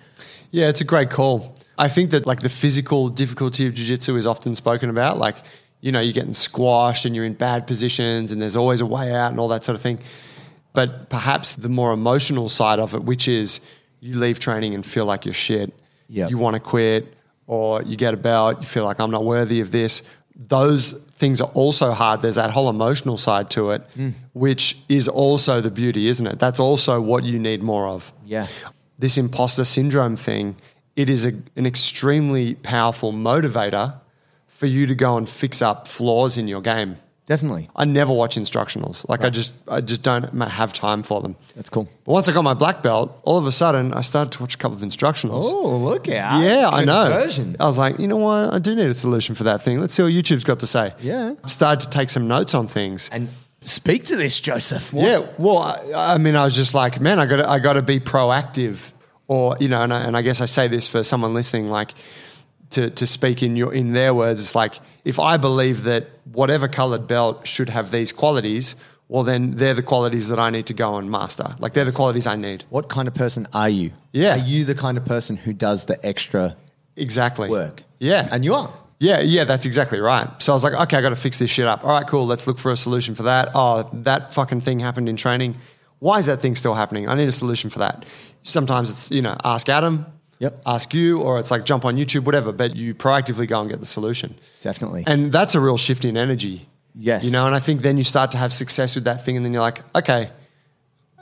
Yeah, 0.51 0.69
it's 0.69 0.81
a 0.81 0.85
great 0.85 1.11
call. 1.11 1.57
I 1.77 1.89
think 1.89 2.11
that 2.11 2.27
like 2.27 2.41
the 2.41 2.49
physical 2.49 3.09
difficulty 3.09 3.67
of 3.67 3.75
jiu-jitsu 3.75 4.17
is 4.17 4.27
often 4.27 4.55
spoken 4.55 4.91
about. 4.91 5.19
Like, 5.19 5.37
you 5.81 5.91
know, 5.93 6.01
you're 6.01 6.13
getting 6.13 6.35
squashed 6.35 7.05
and 7.05 7.15
you're 7.15 7.25
in 7.25 7.35
bad 7.35 7.67
positions 7.67 8.31
and 8.31 8.41
there's 8.41 8.57
always 8.57 8.81
a 8.81 8.87
way 8.87 9.13
out 9.13 9.31
and 9.31 9.41
all 9.41 9.49
that 9.49 9.65
sort 9.65 9.75
of 9.75 9.83
thing. 9.83 10.01
But 10.73 11.09
perhaps 11.09 11.57
the 11.57 11.69
more 11.69 11.93
emotional 11.93 12.49
side 12.49 12.79
of 12.79 12.95
it, 12.95 13.03
which 13.03 13.29
is 13.29 13.61
you 14.01 14.19
leave 14.19 14.39
training 14.39 14.75
and 14.75 14.85
feel 14.85 15.07
like 15.07 15.25
you're 15.25 15.35
shit. 15.35 15.73
Yep. 16.09 16.31
You 16.31 16.39
want 16.39 16.55
to 16.55 16.61
quit 16.61 17.15
or 17.47 17.83
you 17.83 17.97
get 17.97 18.15
a 18.15 18.17
belt, 18.17 18.61
you 18.61 18.67
feel 18.67 18.85
like 18.85 19.01
I'm 19.01 19.11
not 19.11 19.25
worthy 19.25 19.61
of 19.61 19.71
this. 19.71 20.03
Those 20.37 20.93
things 21.25 21.41
are 21.41 21.51
also 21.55 21.93
hard. 21.93 22.21
There's 22.21 22.35
that 22.35 22.51
whole 22.51 22.69
emotional 22.69 23.17
side 23.17 23.49
to 23.57 23.71
it, 23.71 23.81
hmm. 23.95 24.11
which 24.35 24.77
is 24.91 25.09
also 25.09 25.63
the 25.63 25.71
beauty, 25.71 26.07
isn't 26.09 26.27
it? 26.27 26.39
That's 26.39 26.61
also 26.61 27.01
what 27.01 27.25
you 27.25 27.39
need 27.39 27.63
more 27.63 27.87
of 27.89 28.13
Yeah. 28.27 28.47
this 28.99 29.17
imposter 29.17 29.65
syndrome 29.65 30.17
thing, 30.17 30.57
it 30.97 31.09
is 31.09 31.25
a, 31.25 31.33
an 31.57 31.65
extremely 31.65 32.57
powerful 32.57 33.11
motivator 33.11 33.87
for 34.49 34.67
you 34.67 34.87
to 34.87 34.95
go 34.95 35.17
and 35.17 35.27
fix 35.27 35.63
up 35.63 35.89
flaws 35.89 36.37
in 36.37 36.47
your 36.47 36.61
game. 36.61 36.97
Definitely. 37.27 37.71
I 37.75 37.87
never 37.87 38.13
watch 38.13 38.37
instructionals. 38.37 39.09
Like 39.09 39.25
I 39.25 39.31
just, 39.31 39.55
I 39.67 39.81
just 39.81 40.03
don't 40.03 40.25
have 40.43 40.75
time 40.75 41.03
for 41.03 41.23
them. 41.23 41.37
That's 41.57 41.71
cool. 41.71 41.89
But 42.05 42.13
once 42.13 42.29
I 42.29 42.33
got 42.35 42.43
my 42.45 42.53
black 42.53 42.83
belt, 42.83 43.19
all 43.25 43.39
of 43.39 43.47
a 43.47 43.53
sudden 43.53 43.95
I 43.95 44.03
started 44.03 44.33
to 44.33 44.43
watch 44.43 44.55
a 44.55 44.59
couple 44.59 44.77
of 44.77 44.83
instructionals. 44.83 45.45
Oh, 45.45 45.77
look 45.79 46.07
out. 46.11 46.43
Yeah, 46.43 46.69
I 46.71 46.85
know. 46.85 47.09
Conversion. 47.11 47.57
I 47.59 47.65
was 47.65 47.79
like, 47.79 47.99
you 47.99 48.07
know 48.09 48.19
what? 48.19 48.53
I 48.53 48.59
do 48.59 48.75
need 48.75 48.87
a 48.89 48.95
solution 48.95 49.35
for 49.35 49.45
that 49.45 49.63
thing. 49.63 49.81
Let's 49.81 49.95
see 49.95 50.03
what 50.03 50.13
YouTube's 50.13 50.45
got 50.45 50.61
to 50.61 50.67
say. 50.67 50.93
Yeah. 51.01 51.35
Started 51.47 51.81
to 51.85 51.91
take 51.97 52.11
some 52.11 52.29
notes 52.29 52.53
on 52.55 52.67
things. 52.69 53.09
And 53.11 53.31
speak 53.65 54.05
to 54.05 54.17
this, 54.17 54.39
Joseph. 54.39 54.93
What- 54.93 55.07
Yeah, 55.07 55.27
well, 55.39 55.59
I, 55.97 56.15
I 56.15 56.19
mean, 56.19 56.37
I 56.37 56.45
was 56.45 56.55
just 56.55 56.75
like, 56.75 57.01
man, 57.01 57.19
I 57.19 57.25
got 57.25 57.37
to, 57.37 57.49
I 57.49 57.59
got 57.59 57.73
to 57.75 57.83
be 57.83 58.01
proactive, 58.01 58.91
or 59.29 59.57
you 59.61 59.69
know, 59.69 59.81
and 59.81 59.95
I, 59.95 60.01
and 60.03 60.15
I 60.15 60.21
guess 60.21 60.43
I 60.43 60.45
say 60.45 60.69
this 60.69 60.87
for 60.87 61.03
someone 61.03 61.33
listening, 61.33 61.71
like 61.71 61.95
to 62.75 62.91
to 62.91 63.07
speak 63.07 63.43
in 63.43 63.57
your 63.57 63.73
in 63.75 63.93
their 63.93 64.13
words. 64.15 64.41
It's 64.41 64.55
like 64.55 64.75
if 65.05 65.19
I 65.19 65.37
believe 65.37 65.85
that 65.85 66.09
whatever 66.33 66.69
colored 66.69 67.07
belt 67.07 67.47
should 67.47 67.69
have 67.71 67.91
these 67.91 68.13
qualities, 68.13 68.77
well, 69.09 69.23
then 69.23 69.57
they're 69.57 69.75
the 69.75 69.83
qualities 69.83 70.29
that 70.29 70.39
I 70.39 70.51
need 70.51 70.67
to 70.67 70.75
go 70.75 70.97
and 70.97 71.11
master. 71.11 71.57
Like 71.59 71.73
they're 71.75 71.85
the 71.85 71.93
qualities 71.93 72.27
I 72.27 72.37
need. 72.37 72.65
What 72.71 72.89
kind 72.89 73.07
of 73.09 73.15
person 73.15 73.47
are 73.53 73.69
you? 73.69 73.93
Yeah. 74.13 74.35
Are 74.37 74.39
you 74.39 74.65
the 74.65 74.75
kind 74.75 74.97
of 74.99 75.05
person 75.05 75.37
who 75.37 75.53
does 75.53 75.87
the 75.87 75.99
extra 76.07 76.57
Exactly. 76.97 77.49
work? 77.49 77.83
Yeah, 77.99 78.29
And 78.31 78.45
you 78.45 78.55
are. 78.55 78.73
Yeah, 79.01 79.21
yeah, 79.21 79.45
that's 79.45 79.67
exactly 79.67 79.99
right. 80.01 80.29
So 80.41 80.53
I 80.53 80.55
was 80.57 80.65
like, 80.65 80.73
okay, 80.75 80.97
I 80.97 81.03
got 81.03 81.09
to 81.11 81.17
fix 81.17 81.39
this 81.39 81.51
shit 81.51 81.67
up. 81.67 81.85
All 81.85 81.91
right, 81.91 82.07
cool. 82.07 82.25
Let's 82.27 82.47
look 82.47 82.59
for 82.59 82.71
a 82.71 82.77
solution 82.77 83.15
for 83.15 83.25
that. 83.25 83.51
Oh, 83.55 83.91
that 83.93 84.33
fucking 84.33 84.61
thing 84.63 84.79
happened 84.81 85.09
in 85.09 85.17
training. 85.17 85.57
Why 85.99 86.19
is 86.21 86.27
that 86.27 86.41
thing 86.41 86.55
still 86.55 86.75
happening? 86.75 87.09
I 87.11 87.15
need 87.15 87.29
a 87.29 87.33
solution 87.33 87.69
for 87.71 87.81
that. 87.81 88.07
Sometimes 88.45 88.91
it's, 88.91 89.11
you 89.11 89.21
know, 89.23 89.37
ask 89.45 89.69
Adam, 89.69 90.07
Yep. 90.39 90.63
ask 90.67 90.93
you, 90.93 91.21
or 91.21 91.39
it's 91.39 91.51
like 91.51 91.65
jump 91.65 91.85
on 91.85 91.97
YouTube, 91.97 92.25
whatever, 92.25 92.53
but 92.53 92.75
you 92.77 92.95
proactively 92.95 93.49
go 93.49 93.61
and 93.61 93.71
get 93.71 93.81
the 93.81 93.87
solution. 93.87 94.35
Definitely. 94.61 95.05
And 95.07 95.33
that's 95.33 95.55
a 95.55 95.61
real 95.61 95.77
shift 95.77 96.05
in 96.05 96.17
energy. 96.17 96.69
Yes. 96.95 97.25
You 97.25 97.31
know, 97.31 97.47
and 97.47 97.55
I 97.55 97.61
think 97.61 97.83
then 97.83 97.99
you 97.99 98.05
start 98.05 98.31
to 98.33 98.39
have 98.39 98.53
success 98.53 98.95
with 98.95 99.05
that 99.05 99.25
thing, 99.25 99.37
and 99.37 99.45
then 99.45 99.53
you're 99.53 99.63
like, 99.63 99.83
okay, 99.97 100.31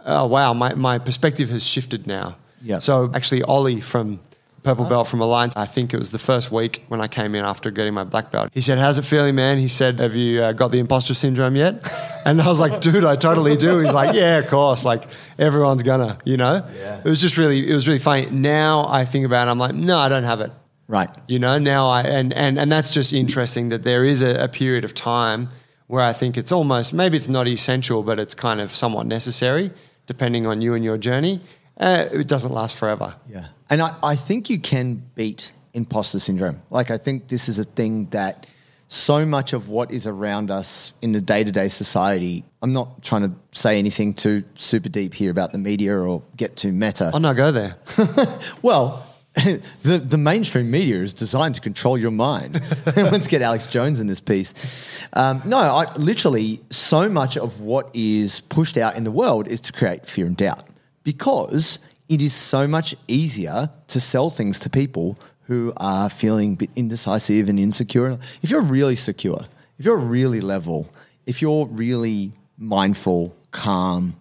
oh, 0.04 0.26
wow, 0.26 0.52
my, 0.52 0.74
my 0.74 0.98
perspective 0.98 1.48
has 1.50 1.64
shifted 1.64 2.06
now. 2.06 2.36
Yeah. 2.62 2.78
So 2.78 3.10
actually, 3.14 3.42
Ollie 3.42 3.80
from 3.80 4.20
Purple 4.62 4.84
Belt 4.84 5.08
from 5.08 5.20
Alliance, 5.20 5.56
I 5.56 5.66
think 5.66 5.92
it 5.92 5.98
was 5.98 6.12
the 6.12 6.18
first 6.18 6.52
week 6.52 6.84
when 6.86 7.00
I 7.00 7.08
came 7.08 7.34
in 7.34 7.44
after 7.44 7.70
getting 7.70 7.94
my 7.94 8.04
black 8.04 8.30
belt. 8.30 8.50
He 8.52 8.60
said, 8.60 8.78
How's 8.78 8.96
it 8.96 9.04
feeling, 9.04 9.34
man? 9.34 9.58
He 9.58 9.66
said, 9.66 9.98
Have 9.98 10.14
you 10.14 10.40
uh, 10.40 10.52
got 10.52 10.70
the 10.70 10.78
imposter 10.78 11.14
syndrome 11.14 11.56
yet? 11.56 11.88
And 12.24 12.40
I 12.40 12.46
was 12.46 12.60
like, 12.60 12.80
Dude, 12.80 13.04
I 13.04 13.16
totally 13.16 13.56
do. 13.56 13.80
He's 13.80 13.92
like, 13.92 14.14
Yeah, 14.14 14.38
of 14.38 14.46
course. 14.46 14.84
Like, 14.84 15.02
everyone's 15.38 15.82
gonna, 15.82 16.18
you 16.24 16.36
know? 16.36 16.64
Yeah. 16.76 16.98
It 16.98 17.04
was 17.04 17.20
just 17.20 17.36
really, 17.36 17.68
it 17.68 17.74
was 17.74 17.88
really 17.88 17.98
funny. 17.98 18.26
Now 18.26 18.86
I 18.88 19.04
think 19.04 19.26
about 19.26 19.48
it, 19.48 19.50
I'm 19.50 19.58
like, 19.58 19.74
No, 19.74 19.98
I 19.98 20.08
don't 20.08 20.22
have 20.22 20.40
it. 20.40 20.52
Right. 20.86 21.10
You 21.26 21.40
know, 21.40 21.58
now 21.58 21.88
I, 21.88 22.02
and, 22.02 22.32
and, 22.32 22.58
and 22.60 22.70
that's 22.70 22.92
just 22.92 23.12
interesting 23.12 23.70
that 23.70 23.82
there 23.82 24.04
is 24.04 24.22
a, 24.22 24.44
a 24.44 24.48
period 24.48 24.84
of 24.84 24.94
time 24.94 25.48
where 25.88 26.02
I 26.04 26.12
think 26.12 26.36
it's 26.36 26.52
almost, 26.52 26.92
maybe 26.94 27.16
it's 27.16 27.28
not 27.28 27.48
essential, 27.48 28.02
but 28.02 28.20
it's 28.20 28.34
kind 28.34 28.60
of 28.60 28.76
somewhat 28.76 29.06
necessary, 29.06 29.72
depending 30.06 30.46
on 30.46 30.62
you 30.62 30.74
and 30.74 30.84
your 30.84 30.98
journey. 30.98 31.40
Uh, 31.82 32.08
it 32.12 32.28
doesn't 32.28 32.52
last 32.52 32.76
forever. 32.78 33.16
Yeah. 33.28 33.48
And 33.68 33.82
I, 33.82 33.96
I 34.02 34.16
think 34.16 34.48
you 34.48 34.60
can 34.60 35.02
beat 35.16 35.52
imposter 35.74 36.20
syndrome. 36.20 36.62
Like, 36.70 36.90
I 36.90 36.98
think 36.98 37.28
this 37.28 37.48
is 37.48 37.58
a 37.58 37.64
thing 37.64 38.06
that 38.10 38.46
so 38.86 39.24
much 39.24 39.52
of 39.52 39.68
what 39.68 39.90
is 39.90 40.06
around 40.06 40.50
us 40.50 40.92
in 41.02 41.12
the 41.12 41.20
day 41.20 41.42
to 41.42 41.50
day 41.50 41.68
society, 41.68 42.44
I'm 42.60 42.72
not 42.72 43.02
trying 43.02 43.22
to 43.22 43.32
say 43.50 43.78
anything 43.78 44.14
too 44.14 44.44
super 44.54 44.88
deep 44.88 45.14
here 45.14 45.30
about 45.30 45.50
the 45.50 45.58
media 45.58 45.96
or 45.96 46.22
get 46.36 46.56
too 46.56 46.72
meta. 46.72 47.10
Oh, 47.12 47.18
no, 47.18 47.34
go 47.34 47.50
there. 47.50 47.76
Well, 48.62 49.06
the, 49.34 49.98
the 49.98 50.18
mainstream 50.18 50.70
media 50.70 50.96
is 50.96 51.14
designed 51.14 51.54
to 51.54 51.62
control 51.62 51.96
your 51.96 52.10
mind. 52.10 52.60
Let's 52.96 53.26
get 53.26 53.40
Alex 53.40 53.66
Jones 53.66 53.98
in 53.98 54.06
this 54.06 54.20
piece. 54.20 54.52
Um, 55.14 55.40
no, 55.46 55.56
I, 55.56 55.92
literally, 55.94 56.60
so 56.68 57.08
much 57.08 57.38
of 57.38 57.62
what 57.62 57.88
is 57.94 58.42
pushed 58.42 58.76
out 58.76 58.94
in 58.94 59.04
the 59.04 59.10
world 59.10 59.48
is 59.48 59.58
to 59.62 59.72
create 59.72 60.06
fear 60.06 60.26
and 60.26 60.36
doubt 60.36 60.66
because 61.02 61.78
it 62.08 62.20
is 62.20 62.34
so 62.34 62.66
much 62.66 62.94
easier 63.08 63.70
to 63.88 64.00
sell 64.00 64.30
things 64.30 64.58
to 64.60 64.70
people 64.70 65.18
who 65.42 65.72
are 65.76 66.08
feeling 66.08 66.52
a 66.52 66.56
bit 66.56 66.70
indecisive 66.76 67.48
and 67.48 67.58
insecure. 67.58 68.18
If 68.42 68.50
you're 68.50 68.60
really 68.60 68.96
secure, 68.96 69.40
if 69.78 69.84
you're 69.84 69.96
really 69.96 70.40
level, 70.40 70.90
if 71.26 71.42
you're 71.42 71.66
really 71.66 72.32
mindful, 72.58 73.34
calm, 73.50 74.16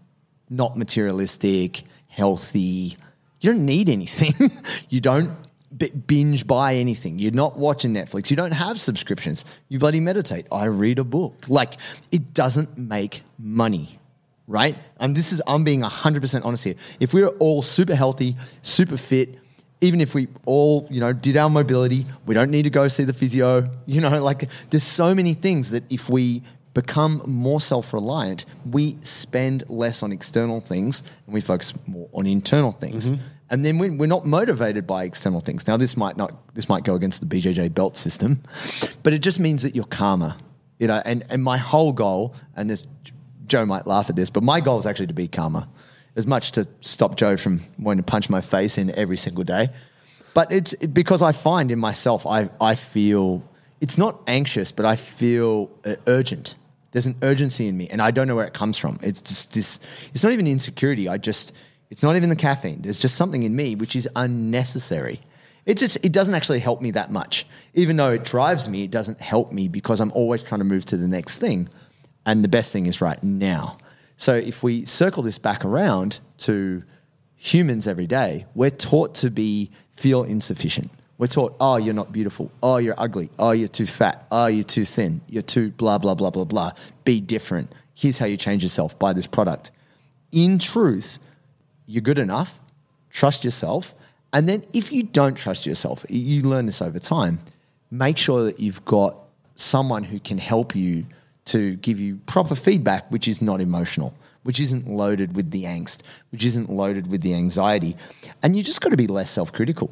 not 0.49 0.77
materialistic, 0.77 1.83
healthy, 2.07 2.97
you 3.39 3.51
don't 3.51 3.65
need 3.65 3.89
anything. 3.89 4.51
you 4.89 5.01
don't 5.01 5.31
binge 6.05 6.45
buy 6.45 6.75
anything. 6.75 7.17
You're 7.17 7.31
not 7.31 7.57
watching 7.57 7.93
Netflix. 7.93 8.29
You 8.29 8.35
don't 8.35 8.51
have 8.51 8.79
subscriptions. 8.79 9.45
You 9.69 9.79
bloody 9.79 9.99
meditate. 9.99 10.45
I 10.51 10.65
read 10.65 10.99
a 10.99 11.03
book. 11.03 11.45
Like 11.47 11.73
it 12.11 12.33
doesn't 12.33 12.77
make 12.77 13.23
money, 13.39 13.99
right? 14.51 14.77
And 14.99 15.15
this 15.15 15.31
is 15.31 15.41
I'm 15.47 15.63
being 15.63 15.81
100% 15.81 16.45
honest 16.45 16.63
here. 16.63 16.75
If 16.99 17.13
we 17.13 17.21
were 17.21 17.35
all 17.39 17.61
super 17.61 17.95
healthy, 17.95 18.35
super 18.61 18.97
fit, 18.97 19.37
even 19.79 19.99
if 19.99 20.13
we 20.13 20.27
all, 20.45 20.87
you 20.91 20.99
know, 20.99 21.13
did 21.13 21.37
our 21.37 21.49
mobility, 21.49 22.05
we 22.25 22.35
don't 22.35 22.51
need 22.51 22.63
to 22.63 22.69
go 22.69 22.87
see 22.87 23.03
the 23.03 23.13
physio. 23.13 23.69
You 23.87 23.99
know, 23.99 24.23
like 24.23 24.49
there's 24.69 24.83
so 24.83 25.13
many 25.15 25.33
things 25.33 25.71
that 25.71 25.83
if 25.91 26.09
we 26.09 26.43
become 26.73 27.21
more 27.25 27.59
self-reliant, 27.59 28.45
we 28.69 28.97
spend 29.01 29.63
less 29.67 30.03
on 30.03 30.11
external 30.11 30.61
things 30.61 31.03
and 31.25 31.33
we 31.33 31.41
focus 31.41 31.73
more 31.87 32.09
on 32.13 32.25
internal 32.25 32.71
things. 32.71 33.11
Mm-hmm. 33.11 33.23
And 33.49 33.65
then 33.65 33.79
we- 33.79 33.89
we're 33.89 34.05
not 34.05 34.25
motivated 34.25 34.87
by 34.87 35.03
external 35.03 35.41
things. 35.41 35.67
Now, 35.67 35.75
this 35.75 35.97
might 35.97 36.15
not, 36.15 36.53
this 36.53 36.69
might 36.69 36.83
go 36.85 36.95
against 36.95 37.19
the 37.19 37.27
BJJ 37.27 37.73
belt 37.73 37.97
system, 37.97 38.41
but 39.03 39.11
it 39.13 39.19
just 39.19 39.39
means 39.39 39.63
that 39.63 39.75
you're 39.75 39.83
calmer. 39.85 40.35
You 40.79 40.87
know, 40.87 41.01
and, 41.05 41.25
and 41.29 41.43
my 41.43 41.57
whole 41.57 41.91
goal, 41.91 42.33
and 42.55 42.69
this 42.69 42.83
Joe 43.51 43.65
might 43.65 43.85
laugh 43.85 44.09
at 44.09 44.15
this, 44.15 44.29
but 44.29 44.43
my 44.43 44.61
goal 44.61 44.79
is 44.79 44.85
actually 44.85 45.07
to 45.07 45.13
be 45.13 45.27
calmer, 45.27 45.67
as 46.15 46.25
much 46.25 46.53
to 46.53 46.65
stop 46.79 47.17
Joe 47.17 47.35
from 47.35 47.59
wanting 47.77 48.01
to 48.01 48.09
punch 48.09 48.29
my 48.29 48.39
face 48.39 48.77
in 48.77 48.89
every 48.95 49.17
single 49.17 49.43
day. 49.43 49.67
But 50.33 50.53
it's 50.53 50.73
because 50.75 51.21
I 51.21 51.33
find 51.33 51.69
in 51.69 51.77
myself, 51.77 52.25
I, 52.25 52.49
I 52.61 52.75
feel 52.75 53.43
it's 53.81 53.97
not 53.97 54.21
anxious, 54.25 54.71
but 54.71 54.85
I 54.85 54.95
feel 54.95 55.69
uh, 55.83 55.95
urgent. 56.07 56.55
There's 56.91 57.07
an 57.07 57.17
urgency 57.21 57.67
in 57.67 57.75
me, 57.75 57.89
and 57.89 58.01
I 58.01 58.11
don't 58.11 58.25
know 58.29 58.37
where 58.37 58.47
it 58.47 58.53
comes 58.53 58.77
from. 58.77 58.99
It's 59.01 59.21
just 59.21 59.53
this. 59.53 59.81
It's 60.13 60.23
not 60.23 60.31
even 60.31 60.47
insecurity. 60.47 61.09
I 61.09 61.17
just. 61.17 61.53
It's 61.89 62.03
not 62.03 62.15
even 62.15 62.29
the 62.29 62.37
caffeine. 62.37 62.81
There's 62.83 62.99
just 62.99 63.17
something 63.17 63.43
in 63.43 63.53
me 63.53 63.75
which 63.75 63.97
is 63.97 64.07
unnecessary. 64.15 65.19
It 65.65 65.77
just 65.77 65.97
it 66.05 66.13
doesn't 66.13 66.35
actually 66.35 66.59
help 66.59 66.81
me 66.81 66.91
that 66.91 67.11
much. 67.11 67.45
Even 67.73 67.97
though 67.97 68.11
it 68.11 68.23
drives 68.23 68.69
me, 68.69 68.83
it 68.83 68.91
doesn't 68.91 69.19
help 69.19 69.51
me 69.51 69.67
because 69.67 69.99
I'm 69.99 70.13
always 70.13 70.41
trying 70.41 70.59
to 70.59 70.65
move 70.65 70.85
to 70.85 70.95
the 70.95 71.09
next 71.09 71.37
thing. 71.39 71.67
And 72.25 72.43
the 72.43 72.49
best 72.49 72.71
thing 72.71 72.86
is 72.86 73.01
right 73.01 73.21
now. 73.23 73.77
So 74.17 74.36
if 74.36 74.62
we 74.62 74.86
circle 74.86 75.23
this 75.23 75.39
back 75.39 75.65
around 75.65 76.19
to 76.39 76.84
humans 77.36 77.88
every 77.88 78.07
day, 78.07 78.45
we're 78.53 78.69
taught 78.69 79.15
to 79.15 79.31
be 79.31 79.71
feel 79.97 80.23
insufficient. 80.23 80.91
We're 81.17 81.27
taught, 81.27 81.55
oh, 81.60 81.77
you're 81.77 81.93
not 81.93 82.12
beautiful. 82.12 82.51
Oh, 82.63 82.77
you're 82.77 82.95
ugly. 82.97 83.29
Oh, 83.38 83.51
you're 83.51 83.67
too 83.67 83.86
fat. 83.86 84.25
Oh, 84.31 84.47
you're 84.47 84.63
too 84.63 84.86
thin. 84.86 85.21
You're 85.27 85.43
too 85.43 85.69
blah, 85.71 85.99
blah, 85.99 86.15
blah, 86.15 86.31
blah, 86.31 86.45
blah. 86.45 86.71
Be 87.03 87.21
different. 87.21 87.71
Here's 87.93 88.17
how 88.17 88.25
you 88.25 88.38
change 88.38 88.63
yourself. 88.63 88.97
Buy 88.97 89.13
this 89.13 89.27
product. 89.27 89.69
In 90.31 90.57
truth, 90.57 91.19
you're 91.86 92.01
good 92.01 92.17
enough. 92.17 92.60
Trust 93.12 93.43
yourself. 93.43 93.93
And 94.34 94.49
then 94.49 94.63
if 94.73 94.91
you 94.91 95.03
don't 95.03 95.36
trust 95.36 95.65
yourself, 95.65 96.05
you 96.10 96.41
learn 96.41 96.65
this 96.65 96.81
over 96.81 96.97
time. 96.97 97.39
Make 97.91 98.17
sure 98.17 98.43
that 98.45 98.60
you've 98.60 98.84
got 98.86 99.15
someone 99.55 100.03
who 100.03 100.19
can 100.19 100.39
help 100.39 100.75
you 100.75 101.05
to 101.45 101.75
give 101.77 101.99
you 101.99 102.17
proper 102.25 102.56
feedback, 102.56 103.12
which 103.12 103.27
is 103.27 103.41
not 103.41 103.62
emotional, 103.62 104.13
which 104.43 104.60
isn't 104.60 104.88
loaded 104.88 105.36
with 105.36 105.51
the 105.51 105.63
angst, 105.63 106.01
which 106.32 106.45
isn't 106.45 106.69
loaded 106.69 107.12
with 107.12 107.21
the 107.21 107.34
anxiety. 107.34 107.95
And 108.43 108.56
you 108.56 108.63
just 108.63 108.82
got 108.82 108.89
to 108.89 108.97
be 108.97 109.08
less 109.08 109.30
self 109.30 109.51
critical. 109.51 109.91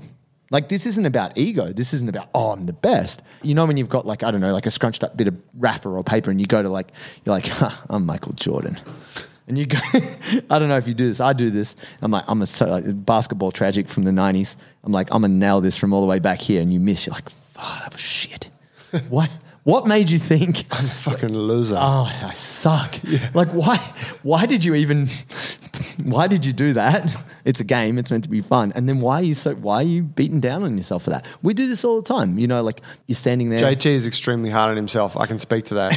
Like, 0.51 0.69
this 0.69 0.87
isn't 0.87 1.05
about 1.05 1.37
ego. 1.37 1.71
This 1.71 1.93
isn't 1.93 2.09
about, 2.09 2.29
oh, 2.33 2.51
I'm 2.51 2.63
the 2.63 2.73
best. 2.73 3.21
You 3.43 3.53
know, 3.53 3.67
when 3.67 3.77
you've 3.77 3.89
got, 3.89 4.07
like, 4.07 4.23
I 4.23 4.31
don't 4.31 4.41
know, 4.41 4.51
like 4.51 4.65
a 4.65 4.71
scrunched 4.71 5.03
up 5.03 5.15
bit 5.15 5.27
of 5.27 5.37
wrapper 5.55 5.95
or 5.95 6.03
paper 6.03 6.31
and 6.31 6.41
you 6.41 6.47
go 6.47 6.63
to, 6.63 6.69
like, 6.69 6.91
you're 7.23 7.35
like, 7.35 7.45
huh, 7.45 7.69
I'm 7.87 8.05
Michael 8.05 8.33
Jordan. 8.33 8.77
and 9.47 9.57
you 9.57 9.65
go, 9.65 9.77
I 10.49 10.57
don't 10.59 10.69
know 10.69 10.77
if 10.77 10.87
you 10.87 10.93
do 10.93 11.07
this. 11.07 11.19
I 11.19 11.33
do 11.33 11.49
this. 11.49 11.75
I'm 12.01 12.11
like, 12.11 12.23
I'm 12.27 12.41
a 12.41 12.45
so, 12.45 12.65
like, 12.67 13.05
basketball 13.05 13.51
tragic 13.51 13.89
from 13.89 14.03
the 14.03 14.11
'90s. 14.11 14.55
I'm 14.83 14.91
like, 14.91 15.13
I'm 15.13 15.21
gonna 15.21 15.33
nail 15.33 15.59
this 15.59 15.77
from 15.77 15.91
all 15.91 16.01
the 16.01 16.07
way 16.07 16.19
back 16.19 16.39
here, 16.39 16.61
and 16.61 16.71
you 16.71 16.79
miss. 16.79 17.05
You're 17.05 17.15
like, 17.15 17.29
fuck, 17.29 17.79
that 17.81 17.91
was 17.91 18.01
shit. 18.01 18.49
what? 19.09 19.29
What 19.69 19.85
made 19.85 20.09
you 20.09 20.17
think? 20.17 20.65
I'm 20.71 20.85
a 20.85 20.87
fucking 20.87 21.31
loser. 21.31 21.77
Oh, 21.79 22.11
I 22.23 22.33
suck. 22.33 22.95
Like, 23.35 23.49
why? 23.49 23.77
Why 24.23 24.47
did 24.47 24.63
you 24.63 24.73
even? 24.73 25.07
Why 26.03 26.27
did 26.27 26.45
you 26.45 26.53
do 26.53 26.73
that? 26.73 27.23
It's 27.45 27.59
a 27.59 27.63
game. 27.63 27.97
It's 27.97 28.09
meant 28.09 28.23
to 28.23 28.29
be 28.29 28.41
fun. 28.41 28.71
And 28.73 28.87
then 28.87 28.99
why 28.99 29.19
are 29.19 29.23
you 29.23 29.33
so? 29.33 29.53
Why 29.55 29.75
are 29.75 29.83
you 29.83 30.01
beating 30.01 30.39
down 30.39 30.63
on 30.63 30.75
yourself 30.75 31.03
for 31.03 31.09
that? 31.11 31.25
We 31.41 31.53
do 31.53 31.67
this 31.67 31.85
all 31.85 32.01
the 32.01 32.07
time. 32.07 32.39
You 32.39 32.47
know, 32.47 32.63
like 32.63 32.81
you're 33.07 33.15
standing 33.15 33.49
there. 33.49 33.59
JT 33.59 33.85
is 33.85 34.07
extremely 34.07 34.49
hard 34.49 34.71
on 34.71 34.75
himself. 34.77 35.15
I 35.15 35.25
can 35.25 35.39
speak 35.39 35.65
to 35.65 35.75
that. 35.75 35.93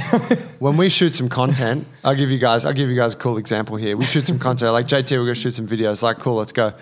when 0.59 0.77
we 0.77 0.89
shoot 0.89 1.15
some 1.15 1.29
content, 1.29 1.87
I'll 2.05 2.15
give 2.15 2.31
you 2.31 2.39
guys. 2.39 2.65
I'll 2.65 2.73
give 2.73 2.91
you 2.91 2.97
guys 2.97 3.15
a 3.15 3.19
cool 3.19 3.39
example 3.39 3.77
here. 3.77 3.97
We 3.97 4.05
shoot 4.05 4.27
some 4.27 4.39
content. 4.39 4.73
Like 4.73 4.87
JT, 4.87 5.13
we're 5.13 5.25
gonna 5.25 5.35
shoot 5.35 5.55
some 5.55 5.67
videos. 5.67 6.03
Like, 6.03 6.19
cool, 6.19 6.35
let's 6.35 6.53
go. 6.53 6.75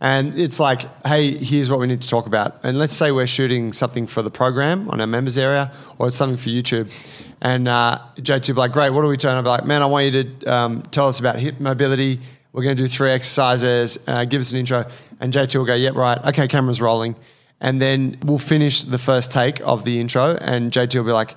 And 0.00 0.38
it's 0.38 0.60
like, 0.60 0.82
hey, 1.06 1.36
here's 1.38 1.70
what 1.70 1.80
we 1.80 1.86
need 1.86 2.02
to 2.02 2.08
talk 2.08 2.26
about. 2.26 2.60
And 2.62 2.78
let's 2.78 2.94
say 2.94 3.12
we're 3.12 3.26
shooting 3.26 3.72
something 3.72 4.06
for 4.06 4.20
the 4.20 4.30
program 4.30 4.90
on 4.90 5.00
our 5.00 5.06
members 5.06 5.38
area, 5.38 5.72
or 5.98 6.08
it's 6.08 6.16
something 6.16 6.36
for 6.36 6.50
YouTube. 6.50 6.92
And 7.40 7.66
uh, 7.66 8.00
JT 8.16 8.48
will 8.48 8.56
be 8.56 8.60
like, 8.60 8.72
great, 8.72 8.90
what 8.90 9.04
are 9.04 9.08
we 9.08 9.16
doing? 9.16 9.34
I'll 9.34 9.42
be 9.42 9.48
like, 9.48 9.64
man, 9.64 9.82
I 9.82 9.86
want 9.86 10.12
you 10.12 10.24
to 10.24 10.44
um, 10.52 10.82
tell 10.82 11.08
us 11.08 11.18
about 11.18 11.38
hip 11.38 11.60
mobility. 11.60 12.20
We're 12.52 12.62
going 12.62 12.76
to 12.76 12.82
do 12.82 12.88
three 12.88 13.10
exercises. 13.10 13.98
Uh, 14.06 14.24
give 14.24 14.40
us 14.40 14.52
an 14.52 14.58
intro. 14.58 14.86
And 15.20 15.32
JT 15.32 15.56
will 15.56 15.64
go, 15.64 15.74
yep, 15.74 15.94
right. 15.94 16.22
Okay, 16.26 16.46
camera's 16.46 16.80
rolling. 16.80 17.16
And 17.60 17.80
then 17.80 18.18
we'll 18.22 18.38
finish 18.38 18.82
the 18.82 18.98
first 18.98 19.32
take 19.32 19.60
of 19.60 19.84
the 19.84 19.98
intro. 19.98 20.36
And 20.36 20.70
JT 20.70 20.94
will 20.96 21.04
be 21.04 21.12
like, 21.12 21.34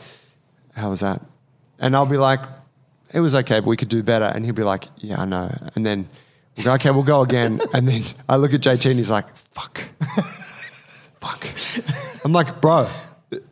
how 0.76 0.90
was 0.90 1.00
that? 1.00 1.22
And 1.80 1.96
I'll 1.96 2.06
be 2.06 2.18
like, 2.18 2.42
it 3.14 3.22
was 3.22 3.36
okay, 3.36 3.60
but 3.60 3.68
we 3.68 3.78
could 3.78 3.90
do 3.90 4.04
better. 4.04 4.26
And 4.26 4.44
he'll 4.44 4.54
be 4.54 4.64
like, 4.64 4.86
yeah, 4.98 5.22
I 5.22 5.26
know. 5.26 5.50
And 5.76 5.86
then 5.86 6.10
we'll 6.58 6.66
go, 6.66 6.74
okay, 6.74 6.92
we'll 6.92 7.04
go 7.04 7.22
again. 7.22 7.60
And 7.74 7.88
then 7.88 8.04
I 8.28 8.36
look 8.38 8.54
at 8.54 8.62
JT 8.62 8.86
and 8.90 8.98
he's 8.98 9.12
like, 9.12 9.30
fuck. 9.36 9.82
fuck. 11.22 11.46
I'm 12.26 12.34
like, 12.34 12.62
bro, 12.62 12.88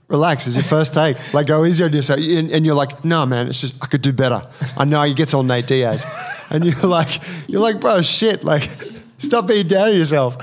relax. 0.08 0.48
It's 0.48 0.56
your 0.56 0.64
first 0.64 0.94
take. 0.94 1.34
Like, 1.34 1.48
go 1.48 1.66
easy 1.66 1.84
on 1.84 1.94
yourself. 1.94 2.20
And, 2.20 2.52
and 2.52 2.66
you're 2.66 2.76
like, 2.76 3.04
no, 3.06 3.26
man, 3.26 3.48
it's 3.48 3.62
just, 3.62 3.76
I 3.82 3.88
could 3.88 4.02
do 4.02 4.14
better. 4.14 4.48
I 4.78 4.86
know 4.86 5.02
he 5.04 5.14
gets 5.14 5.34
all 5.34 5.44
Nate 5.44 5.68
Diaz. 5.68 6.06
And 6.50 6.64
you're 6.66 6.90
like, 6.90 7.22
you're 7.48 7.62
like, 7.62 7.80
bro, 7.80 8.02
shit. 8.02 8.44
Like, 8.44 8.70
stop 9.18 9.48
being 9.48 9.68
down 9.68 9.90
on 9.90 9.96
yourself. 9.96 10.38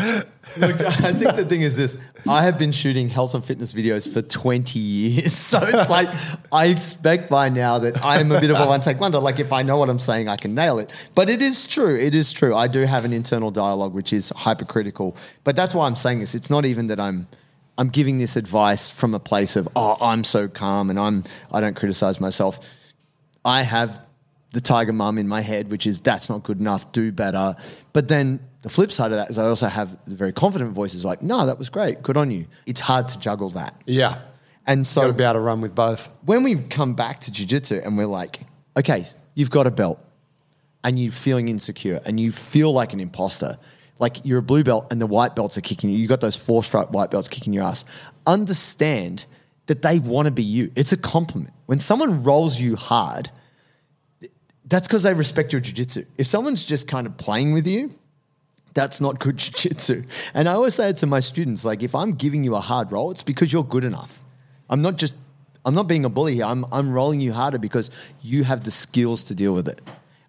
Look, 0.58 0.80
I 0.80 1.12
think 1.12 1.36
the 1.36 1.44
thing 1.44 1.62
is 1.62 1.76
this: 1.76 1.96
I 2.28 2.42
have 2.42 2.58
been 2.58 2.72
shooting 2.72 3.08
health 3.08 3.34
and 3.34 3.44
fitness 3.44 3.72
videos 3.72 4.10
for 4.10 4.22
20 4.22 4.78
years, 4.78 5.36
so 5.36 5.58
it's 5.62 5.90
like 5.90 6.08
I 6.52 6.66
expect 6.66 7.30
by 7.30 7.48
now 7.48 7.78
that 7.78 8.04
I 8.04 8.20
am 8.20 8.30
a 8.32 8.40
bit 8.40 8.50
of 8.50 8.58
a 8.58 8.66
one-take 8.66 9.00
wonder. 9.00 9.18
Like 9.18 9.40
if 9.40 9.52
I 9.52 9.62
know 9.62 9.76
what 9.76 9.90
I'm 9.90 9.98
saying, 9.98 10.28
I 10.28 10.36
can 10.36 10.54
nail 10.54 10.78
it. 10.78 10.90
But 11.14 11.30
it 11.30 11.42
is 11.42 11.66
true. 11.66 11.96
It 11.96 12.14
is 12.14 12.32
true. 12.32 12.54
I 12.54 12.68
do 12.68 12.80
have 12.80 13.04
an 13.04 13.12
internal 13.12 13.50
dialogue 13.50 13.94
which 13.94 14.12
is 14.12 14.30
hypercritical. 14.30 15.16
But 15.44 15.56
that's 15.56 15.74
why 15.74 15.86
I'm 15.86 15.96
saying 15.96 16.20
this. 16.20 16.34
It's 16.34 16.50
not 16.50 16.64
even 16.64 16.86
that 16.88 17.00
I'm. 17.00 17.28
I'm 17.76 17.88
giving 17.88 18.18
this 18.18 18.36
advice 18.36 18.88
from 18.88 19.14
a 19.14 19.18
place 19.18 19.56
of 19.56 19.68
oh 19.74 19.96
I'm 20.00 20.22
so 20.22 20.46
calm 20.46 20.90
and 20.90 20.98
I'm 20.98 21.24
I 21.50 21.60
don't 21.60 21.74
criticize 21.74 22.20
myself. 22.20 22.60
I 23.44 23.62
have 23.62 24.03
the 24.54 24.60
tiger 24.60 24.92
mum 24.92 25.18
in 25.18 25.28
my 25.28 25.40
head, 25.40 25.70
which 25.70 25.86
is 25.86 26.00
that's 26.00 26.30
not 26.30 26.42
good 26.44 26.58
enough, 26.60 26.90
do 26.92 27.12
better. 27.12 27.56
But 27.92 28.08
then 28.08 28.40
the 28.62 28.68
flip 28.70 28.90
side 28.92 29.10
of 29.10 29.18
that 29.18 29.28
is 29.30 29.36
I 29.36 29.44
also 29.46 29.66
have 29.66 29.98
the 30.06 30.14
very 30.14 30.32
confident 30.32 30.72
voices 30.72 31.04
like, 31.04 31.22
no, 31.22 31.44
that 31.46 31.58
was 31.58 31.68
great, 31.68 32.02
good 32.02 32.16
on 32.16 32.30
you. 32.30 32.46
It's 32.64 32.80
hard 32.80 33.08
to 33.08 33.18
juggle 33.18 33.50
that. 33.50 33.74
Yeah. 33.84 34.20
And 34.66 34.80
Got 34.80 34.86
so 34.86 35.06
to 35.08 35.12
be 35.12 35.24
able 35.24 35.34
to 35.34 35.40
run 35.40 35.60
with 35.60 35.74
both. 35.74 36.08
when 36.24 36.42
we 36.42 36.54
come 36.56 36.94
back 36.94 37.20
to 37.20 37.30
jujitsu 37.30 37.84
and 37.84 37.98
we're 37.98 38.06
like, 38.06 38.40
okay, 38.76 39.04
you've 39.34 39.50
got 39.50 39.66
a 39.66 39.70
belt 39.70 40.00
and 40.82 40.98
you're 40.98 41.12
feeling 41.12 41.48
insecure 41.48 42.00
and 42.06 42.18
you 42.18 42.32
feel 42.32 42.72
like 42.72 42.92
an 42.92 43.00
imposter, 43.00 43.58
like 43.98 44.24
you're 44.24 44.38
a 44.38 44.42
blue 44.42 44.64
belt 44.64 44.86
and 44.90 45.00
the 45.00 45.06
white 45.06 45.34
belts 45.36 45.58
are 45.58 45.62
kicking 45.62 45.90
you, 45.90 45.98
you 45.98 46.06
got 46.06 46.20
those 46.20 46.36
four 46.36 46.62
stripe 46.64 46.92
white 46.92 47.10
belts 47.10 47.28
kicking 47.28 47.52
your 47.52 47.64
ass. 47.64 47.84
Understand 48.26 49.26
that 49.66 49.82
they 49.82 49.98
want 49.98 50.26
to 50.26 50.32
be 50.32 50.42
you. 50.42 50.70
It's 50.76 50.92
a 50.92 50.96
compliment. 50.96 51.52
When 51.66 51.78
someone 51.78 52.22
rolls 52.22 52.60
you 52.60 52.76
hard, 52.76 53.30
that's 54.66 54.86
because 54.86 55.02
they 55.02 55.14
respect 55.14 55.52
your 55.52 55.60
jiu-jitsu. 55.60 56.04
If 56.16 56.26
someone's 56.26 56.64
just 56.64 56.88
kind 56.88 57.06
of 57.06 57.16
playing 57.16 57.52
with 57.52 57.66
you, 57.66 57.90
that's 58.72 59.00
not 59.00 59.18
good 59.18 59.36
jiu-jitsu. 59.38 60.04
And 60.32 60.48
I 60.48 60.52
always 60.52 60.74
say 60.74 60.90
it 60.90 60.96
to 60.98 61.06
my 61.06 61.20
students, 61.20 61.64
like 61.64 61.82
if 61.82 61.94
I'm 61.94 62.12
giving 62.12 62.44
you 62.44 62.54
a 62.54 62.60
hard 62.60 62.92
roll, 62.92 63.10
it's 63.10 63.22
because 63.22 63.52
you're 63.52 63.64
good 63.64 63.84
enough. 63.84 64.20
I'm 64.70 64.82
not 64.82 64.96
just 64.96 65.14
I'm 65.66 65.74
not 65.74 65.88
being 65.88 66.04
a 66.04 66.08
bully 66.08 66.34
here. 66.34 66.44
I'm 66.44 66.64
I'm 66.72 66.90
rolling 66.90 67.20
you 67.20 67.32
harder 67.32 67.58
because 67.58 67.90
you 68.22 68.44
have 68.44 68.64
the 68.64 68.70
skills 68.70 69.24
to 69.24 69.34
deal 69.34 69.54
with 69.54 69.68
it. 69.68 69.80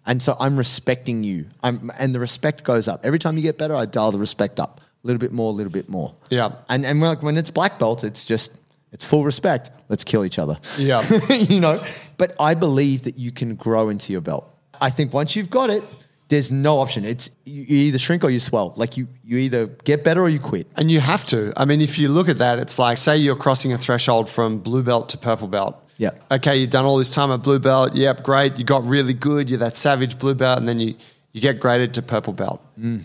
And 0.06 0.22
so 0.22 0.36
I'm 0.38 0.56
respecting 0.56 1.24
you. 1.24 1.46
I'm, 1.64 1.90
and 1.98 2.14
the 2.14 2.20
respect 2.20 2.62
goes 2.62 2.86
up. 2.86 3.04
Every 3.04 3.18
time 3.18 3.36
you 3.36 3.42
get 3.42 3.58
better, 3.58 3.74
I 3.74 3.86
dial 3.86 4.12
the 4.12 4.20
respect 4.20 4.60
up. 4.60 4.80
A 5.02 5.06
little 5.06 5.18
bit 5.18 5.32
more, 5.32 5.50
a 5.50 5.54
little 5.54 5.72
bit 5.72 5.88
more. 5.88 6.14
Yeah. 6.30 6.52
And 6.68 6.86
and 6.86 7.00
like 7.00 7.22
when 7.22 7.36
it's 7.36 7.50
black 7.50 7.78
belts, 7.78 8.04
it's 8.04 8.24
just 8.24 8.50
it's 8.92 9.04
full 9.04 9.24
respect. 9.24 9.70
Let's 9.88 10.04
kill 10.04 10.24
each 10.24 10.38
other. 10.38 10.58
Yeah. 10.78 11.02
you 11.32 11.60
know, 11.60 11.84
but 12.16 12.34
I 12.40 12.54
believe 12.54 13.02
that 13.02 13.18
you 13.18 13.30
can 13.30 13.54
grow 13.54 13.88
into 13.88 14.12
your 14.12 14.20
belt. 14.20 14.48
I 14.80 14.90
think 14.90 15.12
once 15.12 15.36
you've 15.36 15.50
got 15.50 15.70
it, 15.70 15.82
there's 16.28 16.50
no 16.50 16.78
option. 16.78 17.04
It's 17.04 17.30
you 17.44 17.64
either 17.68 17.98
shrink 17.98 18.24
or 18.24 18.30
you 18.30 18.40
swell. 18.40 18.72
Like 18.76 18.96
you 18.96 19.06
you 19.24 19.38
either 19.38 19.66
get 19.66 20.02
better 20.02 20.22
or 20.22 20.28
you 20.28 20.40
quit. 20.40 20.66
And 20.76 20.90
you 20.90 21.00
have 21.00 21.24
to. 21.26 21.52
I 21.56 21.64
mean, 21.64 21.80
if 21.80 21.98
you 21.98 22.08
look 22.08 22.28
at 22.28 22.38
that, 22.38 22.58
it's 22.58 22.78
like, 22.78 22.98
say 22.98 23.16
you're 23.16 23.36
crossing 23.36 23.72
a 23.72 23.78
threshold 23.78 24.28
from 24.28 24.58
blue 24.58 24.82
belt 24.82 25.08
to 25.10 25.18
purple 25.18 25.48
belt. 25.48 25.82
Yeah. 25.98 26.10
Okay, 26.30 26.56
you've 26.58 26.70
done 26.70 26.84
all 26.84 26.98
this 26.98 27.10
time 27.10 27.30
at 27.30 27.42
blue 27.42 27.58
belt. 27.58 27.94
Yep, 27.94 28.22
great. 28.22 28.58
You 28.58 28.64
got 28.64 28.84
really 28.84 29.14
good. 29.14 29.48
You're 29.48 29.60
that 29.60 29.76
savage 29.76 30.18
blue 30.18 30.34
belt, 30.34 30.58
and 30.58 30.68
then 30.68 30.78
you, 30.78 30.94
you 31.32 31.40
get 31.40 31.58
graded 31.58 31.94
to 31.94 32.02
purple 32.02 32.32
belt. 32.32 32.62
Mm. 32.78 33.04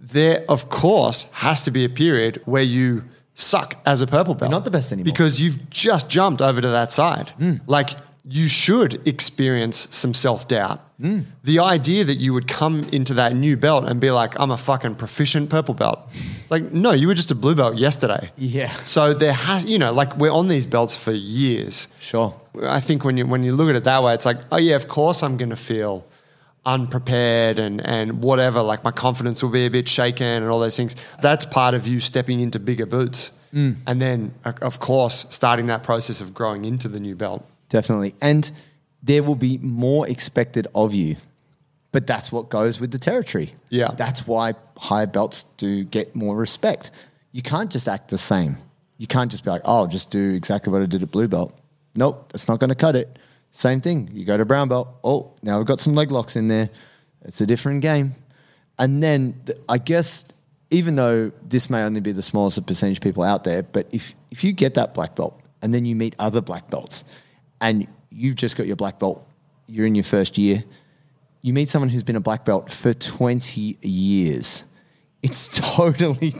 There, 0.00 0.44
of 0.48 0.70
course, 0.70 1.30
has 1.32 1.62
to 1.64 1.70
be 1.70 1.84
a 1.84 1.88
period 1.88 2.42
where 2.46 2.62
you 2.62 3.04
suck 3.38 3.80
as 3.86 4.02
a 4.02 4.06
purple 4.06 4.34
belt. 4.34 4.50
not 4.50 4.64
the 4.64 4.70
best 4.70 4.92
anymore. 4.92 5.04
Because 5.04 5.40
you've 5.40 5.70
just 5.70 6.10
jumped 6.10 6.42
over 6.42 6.60
to 6.60 6.68
that 6.68 6.90
side. 6.92 7.30
Hmm. 7.30 7.56
Like, 7.66 7.90
you 8.24 8.48
should 8.48 9.06
experience 9.06 9.88
some 9.90 10.12
self 10.12 10.48
doubt. 10.48 10.80
Hmm. 11.00 11.20
The 11.44 11.60
idea 11.60 12.04
that 12.04 12.16
you 12.16 12.34
would 12.34 12.48
come 12.48 12.82
into 12.92 13.14
that 13.14 13.34
new 13.36 13.56
belt 13.56 13.84
and 13.88 14.00
be 14.00 14.10
like, 14.10 14.38
I'm 14.38 14.50
a 14.50 14.58
fucking 14.58 14.96
proficient 14.96 15.48
purple 15.50 15.74
belt. 15.74 16.00
Like, 16.50 16.72
no, 16.72 16.92
you 16.92 17.08
were 17.08 17.14
just 17.14 17.30
a 17.30 17.34
blue 17.34 17.54
belt 17.54 17.76
yesterday. 17.76 18.30
Yeah. 18.38 18.72
So 18.76 19.12
there 19.12 19.34
has, 19.34 19.66
you 19.66 19.76
know, 19.78 19.92
like 19.92 20.16
we're 20.16 20.32
on 20.32 20.48
these 20.48 20.64
belts 20.64 20.96
for 20.96 21.12
years. 21.12 21.88
Sure. 22.00 22.32
I 22.62 22.80
think 22.80 23.04
when 23.04 23.18
you 23.18 23.26
when 23.26 23.42
you 23.42 23.52
look 23.54 23.68
at 23.68 23.76
it 23.76 23.84
that 23.84 24.02
way, 24.02 24.14
it's 24.14 24.24
like, 24.24 24.38
oh 24.50 24.56
yeah, 24.56 24.74
of 24.74 24.88
course 24.88 25.22
I'm 25.22 25.36
going 25.36 25.50
to 25.50 25.56
feel 25.56 26.06
unprepared 26.68 27.58
and 27.58 27.84
and 27.84 28.22
whatever. 28.22 28.62
Like 28.62 28.84
my 28.84 28.90
confidence 28.92 29.42
will 29.42 29.50
be 29.50 29.66
a 29.66 29.70
bit 29.70 29.88
shaken 29.88 30.26
and 30.26 30.46
all 30.46 30.60
those 30.60 30.76
things. 30.76 30.94
That's 31.20 31.44
part 31.44 31.74
of 31.74 31.88
you 31.88 31.98
stepping 31.98 32.40
into 32.40 32.60
bigger 32.60 32.86
boots, 32.86 33.32
mm. 33.52 33.76
and 33.86 34.00
then 34.00 34.34
of 34.44 34.78
course 34.78 35.26
starting 35.30 35.66
that 35.66 35.82
process 35.82 36.20
of 36.20 36.34
growing 36.34 36.64
into 36.64 36.88
the 36.88 37.00
new 37.00 37.16
belt. 37.16 37.48
Definitely. 37.68 38.14
And 38.20 38.50
there 39.02 39.22
will 39.22 39.36
be 39.36 39.58
more 39.58 40.08
expected 40.08 40.66
of 40.74 40.94
you. 40.94 41.16
But 41.90 42.06
that's 42.06 42.30
what 42.30 42.50
goes 42.50 42.80
with 42.80 42.90
the 42.90 42.98
territory. 42.98 43.54
Yeah. 43.70 43.92
That's 43.96 44.26
why 44.26 44.54
higher 44.76 45.06
belts 45.06 45.44
do 45.56 45.84
get 45.84 46.14
more 46.14 46.36
respect. 46.36 46.90
You 47.32 47.42
can't 47.42 47.70
just 47.70 47.88
act 47.88 48.10
the 48.10 48.18
same. 48.18 48.56
You 48.98 49.06
can't 49.06 49.30
just 49.30 49.44
be 49.44 49.50
like, 49.50 49.62
oh, 49.64 49.86
just 49.86 50.10
do 50.10 50.34
exactly 50.34 50.72
what 50.72 50.82
I 50.82 50.86
did 50.86 51.02
at 51.02 51.10
blue 51.10 51.28
belt. 51.28 51.58
Nope, 51.94 52.30
that's 52.32 52.46
not 52.46 52.60
going 52.60 52.68
to 52.68 52.76
cut 52.76 52.94
it. 52.94 53.18
Same 53.50 53.80
thing. 53.80 54.10
You 54.12 54.24
go 54.24 54.36
to 54.36 54.44
brown 54.44 54.68
belt. 54.68 54.88
Oh, 55.02 55.32
now 55.42 55.58
we've 55.58 55.66
got 55.66 55.80
some 55.80 55.94
leg 55.94 56.10
locks 56.10 56.36
in 56.36 56.48
there. 56.48 56.70
It's 57.24 57.40
a 57.40 57.46
different 57.46 57.80
game. 57.82 58.14
And 58.78 59.02
then 59.02 59.40
th- 59.46 59.58
I 59.68 59.78
guess 59.78 60.24
even 60.70 60.96
though 60.96 61.32
this 61.42 61.70
may 61.70 61.82
only 61.82 62.00
be 62.00 62.12
the 62.12 62.22
smallest 62.22 62.64
percentage 62.66 62.98
of 62.98 63.02
people 63.02 63.22
out 63.22 63.44
there, 63.44 63.62
but 63.62 63.86
if 63.90 64.14
if 64.30 64.44
you 64.44 64.52
get 64.52 64.74
that 64.74 64.94
black 64.94 65.16
belt 65.16 65.40
and 65.62 65.72
then 65.72 65.84
you 65.84 65.96
meet 65.96 66.14
other 66.18 66.40
black 66.40 66.70
belts 66.70 67.04
and 67.60 67.86
you've 68.10 68.36
just 68.36 68.56
got 68.56 68.66
your 68.66 68.76
black 68.76 68.98
belt, 68.98 69.26
you're 69.66 69.86
in 69.86 69.94
your 69.94 70.04
first 70.04 70.38
year, 70.38 70.62
you 71.42 71.52
meet 71.52 71.68
someone 71.68 71.88
who's 71.88 72.02
been 72.02 72.16
a 72.16 72.20
black 72.20 72.44
belt 72.44 72.70
for 72.70 72.92
20 72.92 73.78
years. 73.82 74.64
It's 75.22 75.48
totally, 75.52 76.34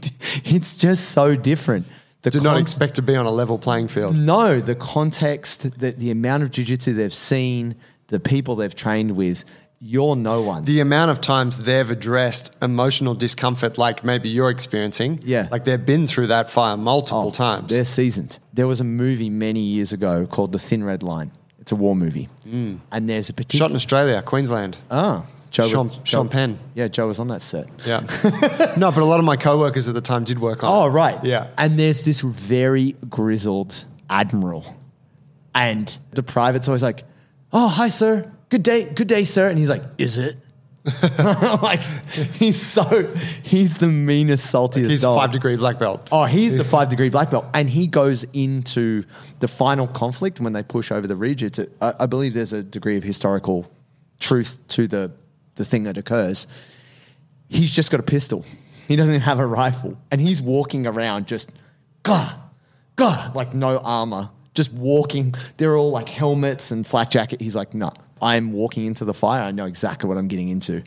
it's 0.44 0.76
just 0.76 1.10
so 1.10 1.34
different. 1.34 1.86
The 2.22 2.30
Do 2.30 2.40
not 2.40 2.58
expect 2.60 2.96
to 2.96 3.02
be 3.02 3.14
on 3.14 3.26
a 3.26 3.30
level 3.30 3.58
playing 3.58 3.88
field. 3.88 4.16
no, 4.16 4.60
the 4.60 4.74
context, 4.74 5.78
the, 5.78 5.92
the 5.92 6.10
amount 6.10 6.42
of 6.42 6.50
jiu-jitsu 6.50 6.92
they've 6.94 7.14
seen, 7.14 7.76
the 8.08 8.18
people 8.20 8.56
they've 8.56 8.74
trained 8.74 9.16
with, 9.16 9.44
you're 9.80 10.16
no 10.16 10.42
one. 10.42 10.64
The 10.64 10.80
amount 10.80 11.12
of 11.12 11.20
times 11.20 11.58
they've 11.58 11.88
addressed 11.88 12.52
emotional 12.60 13.14
discomfort, 13.14 13.78
like 13.78 14.02
maybe 14.02 14.28
you're 14.28 14.50
experiencing, 14.50 15.20
Yeah. 15.22 15.46
like 15.52 15.64
they've 15.64 15.86
been 15.86 16.08
through 16.08 16.26
that 16.28 16.50
fire 16.50 16.76
multiple 16.76 17.28
Oh, 17.28 17.30
times. 17.30 17.70
They're 17.70 17.84
seasoned. 17.84 18.40
There 18.52 18.66
was 18.66 18.80
a 18.80 18.84
movie 18.84 19.30
many 19.30 19.60
years 19.60 19.92
ago 19.92 20.26
called 20.26 20.50
The 20.50 20.58
Thin 20.58 20.82
Red 20.82 21.04
Line. 21.04 21.30
It's 21.60 21.70
a 21.70 21.76
war 21.76 21.94
movie. 21.94 22.28
And 22.44 22.80
there's 23.08 23.28
a 23.28 23.34
particular 23.34 23.64
Shot 23.66 23.70
in 23.70 23.76
Australia, 23.76 24.22
Queensland. 24.22 24.78
Ah, 24.90 25.24
Joe 25.50 25.62
was- 25.64 25.70
Sean, 25.72 25.90
Joe- 25.90 26.00
Sean 26.04 26.28
Penn. 26.28 26.58
Yeah, 26.74 26.88
Joe 26.88 27.06
was 27.08 27.18
on 27.18 27.28
that 27.28 27.42
set. 27.42 27.66
Yeah. 27.86 28.00
no, 28.76 28.90
but 28.92 28.98
a 29.02 29.04
lot 29.04 29.18
of 29.18 29.24
my 29.24 29.36
coworkers 29.36 29.88
at 29.88 29.94
the 29.94 30.00
time 30.00 30.24
did 30.24 30.38
work 30.38 30.62
on 30.64 30.70
Oh, 30.70 30.86
it. 30.86 30.90
right. 30.90 31.22
Yeah. 31.24 31.48
And 31.56 31.78
there's 31.78 32.02
this 32.02 32.20
very 32.20 32.96
grizzled 33.08 33.84
admiral. 34.10 34.76
And 35.54 35.96
the 36.12 36.22
private's 36.22 36.68
always 36.68 36.82
like, 36.82 37.04
oh, 37.52 37.68
hi, 37.68 37.88
sir. 37.88 38.30
good 38.50 38.62
day, 38.62 38.84
good 38.84 39.08
day, 39.08 39.24
sir. 39.24 39.48
And 39.48 39.58
he's 39.58 39.70
like, 39.70 39.82
is 39.98 40.18
it? 40.18 40.36
like 41.62 41.80
he's 41.82 42.60
so 42.64 43.14
he's 43.42 43.76
the 43.78 43.88
meanest, 43.88 44.54
saltiest. 44.54 44.88
He's 44.88 45.02
dog. 45.02 45.18
five 45.18 45.32
degree 45.32 45.56
black 45.56 45.78
belt. 45.78 46.08
Oh, 46.10 46.24
he's 46.24 46.56
the 46.56 46.64
five 46.64 46.88
degree 46.88 47.10
black 47.10 47.30
belt, 47.30 47.44
and 47.52 47.68
he 47.68 47.86
goes 47.86 48.24
into 48.32 49.04
the 49.40 49.48
final 49.48 49.86
conflict 49.86 50.40
when 50.40 50.54
they 50.54 50.62
push 50.62 50.90
over 50.90 51.06
the 51.06 51.68
I, 51.82 51.94
I 52.00 52.06
believe 52.06 52.32
there's 52.32 52.54
a 52.54 52.62
degree 52.62 52.96
of 52.96 53.02
historical 53.02 53.70
truth 54.18 54.56
to 54.68 54.88
the 54.88 55.12
the 55.58 55.64
thing 55.64 55.84
that 55.84 55.98
occurs. 55.98 56.46
He's 57.48 57.70
just 57.70 57.90
got 57.90 58.00
a 58.00 58.04
pistol. 58.04 58.44
He 58.86 58.96
doesn't 58.96 59.14
even 59.14 59.22
have 59.22 59.38
a 59.38 59.46
rifle, 59.46 59.98
and 60.10 60.20
he's 60.20 60.40
walking 60.40 60.86
around 60.86 61.26
just, 61.26 61.52
gah, 62.02 62.36
gah, 62.96 63.32
like 63.34 63.52
no 63.54 63.78
armor, 63.78 64.30
just 64.54 64.72
walking. 64.72 65.34
They're 65.58 65.76
all 65.76 65.90
like 65.90 66.08
helmets 66.08 66.70
and 66.70 66.86
flak 66.86 67.10
jacket. 67.10 67.40
He's 67.40 67.54
like, 67.54 67.74
no, 67.74 67.92
I'm 68.22 68.52
walking 68.52 68.86
into 68.86 69.04
the 69.04 69.14
fire. 69.14 69.42
I 69.42 69.50
know 69.50 69.66
exactly 69.66 70.08
what 70.08 70.16
I'm 70.16 70.28
getting 70.28 70.48
into 70.48 70.82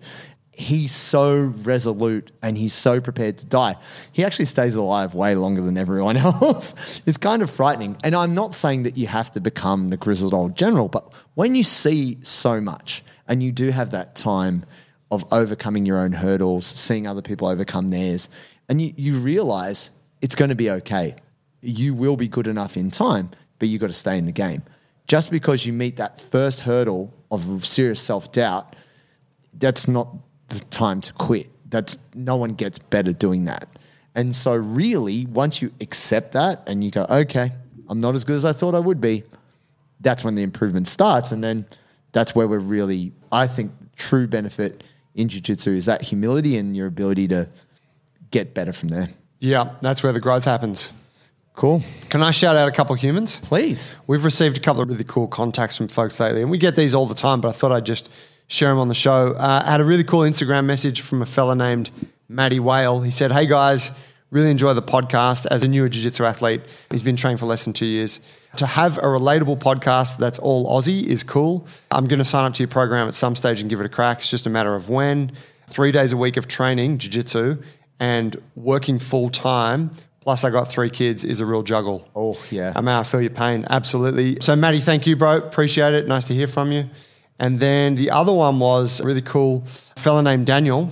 he's 0.62 0.94
so 0.94 1.54
resolute 1.64 2.32
and 2.42 2.58
he's 2.58 2.74
so 2.74 3.02
prepared 3.02 3.38
to 3.40 3.46
die. 3.46 3.76
He 4.12 4.24
actually 4.24 4.46
stays 4.46 4.76
alive 4.76 5.16
way 5.16 5.36
longer 5.36 5.62
than 5.62 5.78
everyone 5.78 6.18
else. 6.18 7.02
it's 7.06 7.18
kind 7.18 7.42
of 7.42 7.50
frightening. 7.50 7.98
And 8.04 8.16
I'm 8.16 8.34
not 8.34 8.54
saying 8.54 8.84
that 8.84 8.98
you 8.98 9.08
have 9.08 9.32
to 9.32 9.42
become 9.42 9.90
the 9.90 9.98
grizzled 9.98 10.34
old 10.34 10.56
general, 10.56 10.88
but 10.88 11.12
when 11.36 11.56
you 11.56 11.64
see 11.64 12.18
so 12.22 12.62
much 12.62 13.04
and 13.28 13.42
you 13.42 13.52
do 13.52 13.72
have 13.72 13.92
that 13.92 14.16
time 14.16 14.66
of 15.10 15.26
overcoming 15.32 15.86
your 15.86 16.00
own 16.00 16.14
hurdles, 16.14 16.66
seeing 16.66 17.06
other 17.06 17.22
people 17.22 17.48
overcome 17.48 17.90
theirs, 17.90 18.30
and 18.70 18.82
you, 18.82 18.94
you 18.96 19.18
realize 19.18 19.92
it's 20.22 20.36
going 20.36 20.50
to 20.50 20.56
be 20.56 20.70
okay. 20.70 21.16
You 21.62 21.94
will 21.94 22.16
be 22.16 22.28
good 22.28 22.48
enough 22.48 22.78
in 22.78 22.92
time, 22.92 23.30
but 23.60 23.68
you've 23.68 23.82
got 23.82 23.88
to 23.88 23.94
stay 23.94 24.18
in 24.18 24.26
the 24.26 24.32
game. 24.32 24.64
Just 25.08 25.30
because 25.30 25.66
you 25.66 25.74
meet 25.74 25.98
that 25.98 26.22
first 26.22 26.62
hurdle 26.62 27.14
of 27.30 27.66
serious 27.66 28.02
self 28.02 28.32
doubt, 28.32 28.76
that's 29.54 29.88
not 29.88 30.16
the 30.48 30.60
time 30.66 31.02
to 31.02 31.14
quit. 31.14 31.50
That's 31.70 31.98
no 32.14 32.38
one 32.38 32.54
gets 32.54 32.80
better 32.80 33.12
doing 33.12 33.46
that. 33.46 33.68
And 34.16 34.36
so 34.36 34.56
really, 34.56 35.26
once 35.26 35.62
you 35.62 35.72
accept 35.82 36.34
that 36.34 36.64
and 36.68 36.84
you 36.84 36.92
go, 36.92 37.06
okay, 37.10 37.52
I'm 37.88 38.02
not 38.02 38.16
as 38.16 38.24
good 38.24 38.36
as 38.36 38.46
I 38.46 38.54
thought 38.54 38.76
I 38.76 38.80
would 38.80 39.02
be, 39.02 39.24
that's 40.00 40.24
when 40.24 40.36
the 40.36 40.44
improvement 40.44 40.88
starts. 40.88 41.32
And 41.32 41.44
then 41.44 41.66
that's 42.12 42.36
where 42.36 42.47
we're 42.47 42.60
really, 42.60 43.13
I 43.32 43.47
think, 43.47 43.71
true 43.95 44.28
benefit 44.28 44.84
in 45.15 45.30
jiu-jitsu 45.30 45.71
is 45.71 45.86
that 45.86 46.02
humility 46.02 46.58
and 46.58 46.76
your 46.76 46.88
ability 46.88 47.28
to 47.30 47.50
get 48.32 48.54
better 48.54 48.74
from 48.74 48.89
there. 48.89 49.10
Yeah, 49.39 49.76
that's 49.82 50.04
where 50.04 50.13
the 50.13 50.19
growth 50.19 50.45
happens. 50.45 50.89
Cool. 51.54 51.82
Can 52.10 52.24
I 52.24 52.32
shout 52.32 52.56
out 52.56 52.67
a 52.67 52.71
couple 52.71 52.95
of 52.95 53.02
humans? 53.02 53.38
Please. 53.38 53.93
We've 54.08 54.24
received 54.24 54.58
a 54.58 54.62
couple 54.62 54.82
of 54.82 54.89
really 54.89 55.04
cool 55.04 55.28
contacts 55.28 55.76
from 55.76 55.89
folks 55.89 56.19
lately, 56.19 56.41
and 56.41 56.50
we 56.50 56.58
get 56.58 56.76
these 56.76 56.95
all 56.95 57.06
the 57.06 57.15
time, 57.15 57.41
but 57.41 57.50
I 57.50 57.52
thought 57.52 57.71
I'd 57.71 57.86
just 57.86 58.10
share 58.47 58.69
them 58.69 58.80
on 58.80 58.88
the 58.88 58.95
show. 58.95 59.34
Uh, 59.34 59.63
I 59.65 59.71
had 59.71 59.82
a 59.82 59.84
really 59.84 60.04
cool 60.04 60.21
Instagram 60.21 60.65
message 60.65 61.02
from 61.02 61.21
a 61.21 61.26
fella 61.26 61.56
named 61.56 61.91
Matty 62.30 62.60
Whale. 62.60 63.02
He 63.02 63.12
said, 63.12 63.32
Hey 63.32 63.45
guys, 63.45 63.91
really 64.30 64.50
enjoy 64.50 64.74
the 64.74 64.82
podcast. 64.82 65.45
As 65.47 65.63
a 65.63 65.67
newer 65.67 65.89
jiu 65.89 66.04
jitsu 66.04 66.24
athlete, 66.24 66.62
he's 66.89 67.04
been 67.04 67.15
training 67.15 67.38
for 67.38 67.45
less 67.45 67.63
than 67.63 67.74
two 67.74 67.86
years. 67.86 68.21
To 68.58 68.66
have 68.66 68.98
a 68.98 69.04
relatable 69.04 69.60
podcast 69.60 70.18
that's 70.18 70.38
all 70.38 70.68
Aussie 70.68 71.04
is 71.04 71.24
cool. 71.24 71.66
I'm 71.90 72.06
going 72.06 72.20
to 72.20 72.26
sign 72.26 72.46
up 72.46 72.54
to 72.56 72.64
your 72.64 72.68
program 72.68 73.08
at 73.08 73.16
some 73.16 73.36
stage 73.36 73.62
and 73.62 73.70
give 73.70 73.80
it 73.80 73.86
a 73.86 73.90
crack. 73.90 74.20
It's 74.20 74.30
just 74.30 74.46
a 74.46 74.50
matter 74.50 74.76
of 74.76 74.90
when. 74.90 75.32
Three 75.68 75.92
days 75.92 76.12
a 76.12 76.18
week 76.18 76.36
of 76.36 76.48
training, 76.48 76.98
jiu 76.98 77.10
jitsu, 77.10 77.62
and 78.00 78.42
working 78.56 79.00
full 79.00 79.30
time. 79.30 79.92
Plus, 80.20 80.44
I 80.44 80.50
got 80.52 80.70
three 80.70 80.90
kids 80.90 81.24
is 81.24 81.40
a 81.40 81.46
real 81.46 81.64
juggle. 81.64 82.08
Oh, 82.16 82.40
yeah. 82.52 82.74
I 82.76 82.82
mean, 82.82 82.90
I 82.90 83.04
feel 83.04 83.22
your 83.22 83.32
pain. 83.32 83.66
Absolutely. 83.70 84.38
So, 84.42 84.56
Matty, 84.56 84.80
thank 84.80 85.08
you, 85.08 85.16
bro. 85.16 85.38
Appreciate 85.38 85.94
it. 85.94 86.08
Nice 86.08 86.26
to 86.26 86.34
hear 86.34 86.48
from 86.48 86.72
you. 86.72 86.90
And 87.40 87.60
then 87.60 87.96
the 87.96 88.12
other 88.12 88.32
one 88.32 88.60
was 88.60 89.00
a 89.00 89.04
really 89.04 89.24
cool 89.24 89.66
fella 89.96 90.22
named 90.22 90.46
Daniel. 90.46 90.92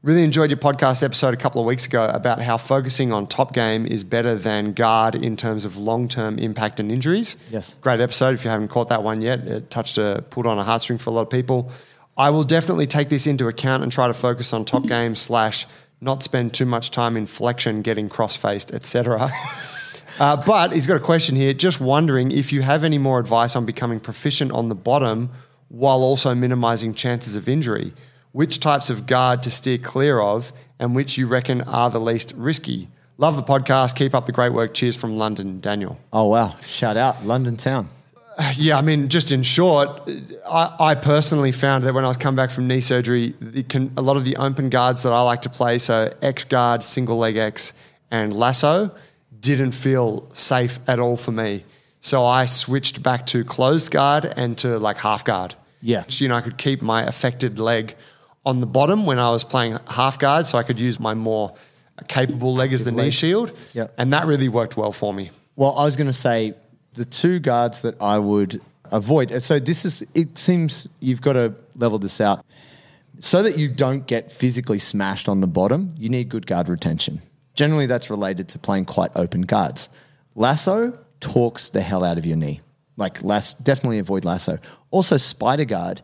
Really 0.00 0.22
enjoyed 0.22 0.50
your 0.50 0.58
podcast 0.58 1.02
episode 1.02 1.34
a 1.34 1.36
couple 1.36 1.60
of 1.60 1.66
weeks 1.66 1.84
ago 1.84 2.08
about 2.14 2.40
how 2.40 2.56
focusing 2.56 3.12
on 3.12 3.26
top 3.26 3.52
game 3.52 3.84
is 3.84 4.04
better 4.04 4.36
than 4.36 4.72
guard 4.72 5.16
in 5.16 5.36
terms 5.36 5.64
of 5.64 5.76
long 5.76 6.06
term 6.06 6.38
impact 6.38 6.78
and 6.78 6.92
injuries. 6.92 7.34
Yes. 7.50 7.74
Great 7.80 7.98
episode. 7.98 8.34
If 8.34 8.44
you 8.44 8.50
haven't 8.50 8.68
caught 8.68 8.90
that 8.90 9.02
one 9.02 9.22
yet, 9.22 9.40
it 9.40 9.70
touched 9.70 9.98
a 9.98 10.24
pulled 10.30 10.46
on 10.46 10.56
a 10.56 10.62
heartstring 10.62 11.00
for 11.00 11.10
a 11.10 11.12
lot 11.12 11.22
of 11.22 11.30
people. 11.30 11.72
I 12.16 12.30
will 12.30 12.44
definitely 12.44 12.86
take 12.86 13.08
this 13.08 13.26
into 13.26 13.48
account 13.48 13.82
and 13.82 13.90
try 13.90 14.06
to 14.06 14.14
focus 14.14 14.52
on 14.52 14.64
top 14.64 14.86
game 14.86 15.16
slash 15.16 15.66
not 16.00 16.22
spend 16.22 16.54
too 16.54 16.64
much 16.64 16.92
time 16.92 17.16
in 17.16 17.26
flexion, 17.26 17.82
getting 17.82 18.08
cross 18.08 18.36
faced, 18.36 18.72
etc. 18.72 19.28
Uh, 20.20 20.34
but 20.34 20.72
he's 20.72 20.88
got 20.88 20.96
a 20.96 21.00
question 21.00 21.36
here. 21.36 21.54
Just 21.54 21.80
wondering 21.80 22.32
if 22.32 22.52
you 22.52 22.62
have 22.62 22.82
any 22.82 22.98
more 22.98 23.20
advice 23.20 23.54
on 23.54 23.64
becoming 23.64 24.00
proficient 24.00 24.50
on 24.50 24.68
the 24.68 24.74
bottom 24.74 25.30
while 25.68 26.02
also 26.02 26.34
minimizing 26.34 26.92
chances 26.92 27.36
of 27.36 27.48
injury. 27.48 27.92
Which 28.32 28.60
types 28.60 28.90
of 28.90 29.06
guard 29.06 29.42
to 29.44 29.50
steer 29.50 29.78
clear 29.78 30.20
of, 30.20 30.52
and 30.78 30.94
which 30.94 31.18
you 31.18 31.26
reckon 31.26 31.62
are 31.62 31.90
the 31.90 32.00
least 32.00 32.32
risky? 32.36 32.88
Love 33.16 33.36
the 33.36 33.42
podcast. 33.42 33.96
Keep 33.96 34.14
up 34.14 34.26
the 34.26 34.32
great 34.32 34.52
work. 34.52 34.74
Cheers 34.74 34.94
from 34.96 35.16
London, 35.16 35.60
Daniel. 35.60 35.98
Oh, 36.12 36.28
wow. 36.28 36.56
Shout 36.64 36.96
out 36.96 37.24
London 37.24 37.56
town. 37.56 37.88
Yeah, 38.54 38.78
I 38.78 38.82
mean, 38.82 39.08
just 39.08 39.32
in 39.32 39.42
short, 39.42 40.08
I, 40.48 40.74
I 40.78 40.94
personally 40.94 41.50
found 41.50 41.82
that 41.84 41.92
when 41.92 42.04
I 42.04 42.08
was 42.08 42.16
coming 42.16 42.36
back 42.36 42.52
from 42.52 42.68
knee 42.68 42.80
surgery, 42.80 43.34
the 43.40 43.64
can, 43.64 43.92
a 43.96 44.02
lot 44.02 44.16
of 44.16 44.24
the 44.24 44.36
open 44.36 44.70
guards 44.70 45.02
that 45.02 45.12
I 45.12 45.20
like 45.22 45.42
to 45.42 45.50
play, 45.50 45.78
so 45.78 46.12
X 46.22 46.44
guard, 46.44 46.84
single 46.84 47.18
leg 47.18 47.36
X, 47.36 47.72
and 48.12 48.32
lasso, 48.32 48.92
didn't 49.40 49.72
feel 49.72 50.28
safe 50.32 50.78
at 50.86 51.00
all 51.00 51.16
for 51.16 51.32
me. 51.32 51.64
So 52.00 52.24
I 52.24 52.44
switched 52.44 53.02
back 53.02 53.26
to 53.26 53.42
closed 53.42 53.90
guard 53.90 54.32
and 54.36 54.56
to 54.58 54.78
like 54.78 54.98
half 54.98 55.24
guard. 55.24 55.56
Yeah. 55.80 56.04
So, 56.08 56.22
you 56.22 56.28
know, 56.28 56.36
I 56.36 56.40
could 56.40 56.58
keep 56.58 56.80
my 56.80 57.02
affected 57.02 57.58
leg 57.58 57.96
on 58.44 58.60
the 58.60 58.66
bottom 58.66 59.06
when 59.06 59.18
I 59.18 59.30
was 59.30 59.44
playing 59.44 59.76
half 59.88 60.18
guard, 60.18 60.46
so 60.46 60.58
I 60.58 60.62
could 60.62 60.78
use 60.78 60.98
my 60.98 61.14
more 61.14 61.54
capable 62.06 62.54
leg 62.54 62.72
as 62.72 62.84
the 62.84 62.92
knee 62.92 63.10
shield. 63.10 63.56
Yeah. 63.72 63.88
And 63.98 64.12
that 64.12 64.26
really 64.26 64.48
worked 64.48 64.76
well 64.76 64.92
for 64.92 65.12
me. 65.12 65.30
Well, 65.56 65.76
I 65.76 65.84
was 65.84 65.96
going 65.96 66.06
to 66.06 66.12
say 66.12 66.54
the 66.94 67.04
two 67.04 67.40
guards 67.40 67.82
that 67.82 68.00
I 68.00 68.18
would 68.18 68.60
avoid. 68.92 69.42
So 69.42 69.58
this 69.58 69.84
is. 69.84 70.04
It 70.14 70.38
seems 70.38 70.86
you've 71.00 71.20
got 71.20 71.34
to 71.34 71.54
level 71.74 71.98
this 71.98 72.20
out 72.20 72.44
so 73.18 73.42
that 73.42 73.58
you 73.58 73.68
don't 73.68 74.06
get 74.06 74.30
physically 74.30 74.78
smashed 74.78 75.28
on 75.28 75.40
the 75.40 75.46
bottom. 75.46 75.90
You 75.96 76.08
need 76.08 76.28
good 76.28 76.46
guard 76.46 76.68
retention. 76.68 77.20
Generally, 77.54 77.86
that's 77.86 78.08
related 78.08 78.48
to 78.50 78.58
playing 78.58 78.84
quite 78.84 79.10
open 79.16 79.42
guards. 79.42 79.88
Lasso 80.36 80.96
torques 81.20 81.70
the 81.70 81.80
hell 81.80 82.04
out 82.04 82.18
of 82.18 82.24
your 82.24 82.36
knee. 82.36 82.60
Like 82.96 83.22
lass, 83.22 83.54
definitely 83.54 83.98
avoid 83.98 84.24
lasso. 84.24 84.58
Also, 84.90 85.16
spider 85.16 85.64
guard. 85.64 86.02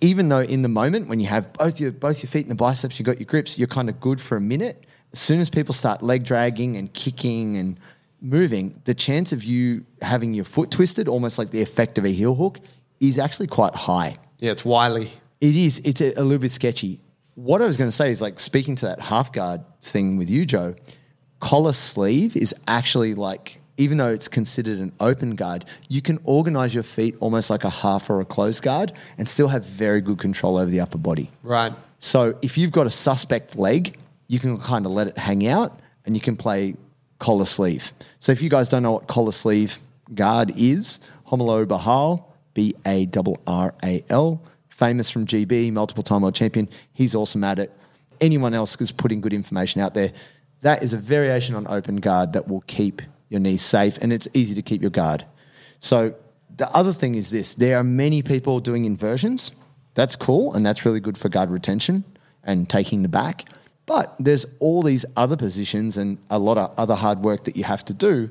Even 0.00 0.28
though 0.28 0.42
in 0.42 0.62
the 0.62 0.68
moment 0.68 1.08
when 1.08 1.20
you 1.20 1.26
have 1.26 1.52
both 1.54 1.80
your 1.80 1.90
both 1.90 2.22
your 2.22 2.28
feet 2.28 2.42
in 2.42 2.48
the 2.48 2.54
biceps, 2.54 2.98
you 2.98 3.04
got 3.04 3.18
your 3.18 3.26
grips, 3.26 3.58
you're 3.58 3.68
kind 3.68 3.88
of 3.88 3.98
good 4.00 4.20
for 4.20 4.36
a 4.36 4.40
minute. 4.40 4.84
As 5.12 5.18
soon 5.18 5.40
as 5.40 5.48
people 5.48 5.74
start 5.74 6.02
leg 6.02 6.22
dragging 6.22 6.76
and 6.76 6.92
kicking 6.92 7.56
and 7.56 7.80
moving, 8.20 8.80
the 8.84 8.94
chance 8.94 9.32
of 9.32 9.42
you 9.42 9.86
having 10.02 10.34
your 10.34 10.44
foot 10.44 10.70
twisted, 10.70 11.08
almost 11.08 11.38
like 11.38 11.50
the 11.50 11.62
effect 11.62 11.96
of 11.98 12.04
a 12.04 12.10
heel 12.10 12.34
hook, 12.34 12.60
is 13.00 13.18
actually 13.18 13.46
quite 13.46 13.74
high. 13.74 14.16
Yeah, 14.38 14.52
it's 14.52 14.64
wily. 14.64 15.12
It 15.40 15.56
is. 15.56 15.80
It's 15.84 16.00
a, 16.00 16.12
a 16.14 16.22
little 16.22 16.38
bit 16.38 16.50
sketchy. 16.50 17.00
What 17.34 17.62
I 17.62 17.64
was 17.64 17.76
going 17.78 17.88
to 17.88 17.96
say 17.96 18.10
is 18.10 18.20
like 18.20 18.38
speaking 18.38 18.76
to 18.76 18.86
that 18.86 19.00
half 19.00 19.32
guard 19.32 19.62
thing 19.82 20.18
with 20.18 20.28
you, 20.28 20.44
Joe. 20.44 20.74
Collar 21.40 21.72
sleeve 21.72 22.36
is 22.36 22.54
actually 22.68 23.14
like, 23.14 23.59
even 23.80 23.96
though 23.96 24.10
it's 24.10 24.28
considered 24.28 24.78
an 24.78 24.92
open 25.00 25.34
guard, 25.36 25.64
you 25.88 26.02
can 26.02 26.20
organize 26.24 26.74
your 26.74 26.82
feet 26.82 27.16
almost 27.18 27.48
like 27.48 27.64
a 27.64 27.70
half 27.70 28.10
or 28.10 28.20
a 28.20 28.26
closed 28.26 28.62
guard 28.62 28.92
and 29.16 29.26
still 29.26 29.48
have 29.48 29.64
very 29.64 30.02
good 30.02 30.18
control 30.18 30.58
over 30.58 30.70
the 30.70 30.80
upper 30.80 30.98
body. 30.98 31.30
Right. 31.42 31.72
So 31.98 32.36
if 32.42 32.58
you've 32.58 32.72
got 32.72 32.86
a 32.86 32.90
suspect 32.90 33.56
leg, 33.56 33.96
you 34.28 34.38
can 34.38 34.58
kind 34.58 34.84
of 34.84 34.92
let 34.92 35.06
it 35.06 35.16
hang 35.16 35.46
out 35.46 35.80
and 36.04 36.14
you 36.14 36.20
can 36.20 36.36
play 36.36 36.74
collar 37.18 37.46
sleeve. 37.46 37.92
So 38.18 38.32
if 38.32 38.42
you 38.42 38.50
guys 38.50 38.68
don't 38.68 38.82
know 38.82 38.92
what 38.92 39.08
collar 39.08 39.32
sleeve 39.32 39.78
guard 40.14 40.52
is, 40.58 41.00
Romulo 41.26 41.66
Barral, 41.66 42.36
B 42.52 42.74
A 42.84 43.08
R 43.16 43.34
R 43.46 43.74
A 43.82 44.04
L, 44.10 44.42
famous 44.68 45.08
from 45.08 45.24
GB, 45.24 45.72
multiple 45.72 46.02
time 46.02 46.20
world 46.20 46.34
champion. 46.34 46.68
He's 46.92 47.14
awesome 47.14 47.44
at 47.44 47.58
it. 47.58 47.74
Anyone 48.20 48.52
else 48.52 48.78
is 48.78 48.92
putting 48.92 49.22
good 49.22 49.32
information 49.32 49.80
out 49.80 49.94
there. 49.94 50.12
That 50.60 50.82
is 50.82 50.92
a 50.92 50.98
variation 50.98 51.54
on 51.54 51.66
open 51.66 51.96
guard 51.96 52.34
that 52.34 52.46
will 52.46 52.60
keep 52.66 53.00
your 53.30 53.40
knees 53.40 53.62
safe 53.62 53.96
and 54.02 54.12
it's 54.12 54.28
easy 54.34 54.54
to 54.54 54.62
keep 54.62 54.82
your 54.82 54.90
guard. 54.90 55.24
So 55.78 56.14
the 56.54 56.68
other 56.76 56.92
thing 56.92 57.14
is 57.14 57.30
this 57.30 57.54
there 57.54 57.78
are 57.78 57.84
many 57.84 58.22
people 58.22 58.60
doing 58.60 58.84
inversions. 58.84 59.52
That's 59.94 60.16
cool 60.16 60.52
and 60.52 60.66
that's 60.66 60.84
really 60.84 61.00
good 61.00 61.16
for 61.16 61.30
guard 61.30 61.50
retention 61.50 62.04
and 62.44 62.68
taking 62.68 63.02
the 63.02 63.08
back. 63.08 63.48
But 63.86 64.14
there's 64.18 64.46
all 64.58 64.82
these 64.82 65.06
other 65.16 65.36
positions 65.36 65.96
and 65.96 66.18
a 66.28 66.38
lot 66.38 66.58
of 66.58 66.72
other 66.76 66.94
hard 66.94 67.20
work 67.20 67.44
that 67.44 67.56
you 67.56 67.64
have 67.64 67.84
to 67.86 67.94
do, 67.94 68.30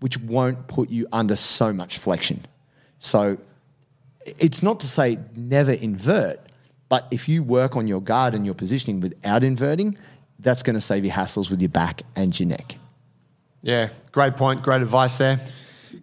which 0.00 0.18
won't 0.18 0.68
put 0.68 0.90
you 0.90 1.06
under 1.10 1.36
so 1.36 1.72
much 1.72 1.98
flexion. 1.98 2.46
So 2.98 3.38
it's 4.24 4.62
not 4.62 4.80
to 4.80 4.86
say 4.86 5.18
never 5.34 5.72
invert, 5.72 6.40
but 6.88 7.06
if 7.10 7.28
you 7.28 7.42
work 7.42 7.76
on 7.76 7.86
your 7.86 8.00
guard 8.00 8.34
and 8.34 8.44
your 8.44 8.54
positioning 8.54 9.00
without 9.00 9.42
inverting, 9.42 9.96
that's 10.38 10.62
going 10.62 10.74
to 10.74 10.80
save 10.80 11.04
you 11.04 11.10
hassles 11.10 11.50
with 11.50 11.60
your 11.60 11.70
back 11.70 12.02
and 12.16 12.38
your 12.38 12.48
neck. 12.48 12.76
Yeah, 13.62 13.90
great 14.12 14.36
point. 14.36 14.62
Great 14.62 14.82
advice 14.82 15.18
there. 15.18 15.40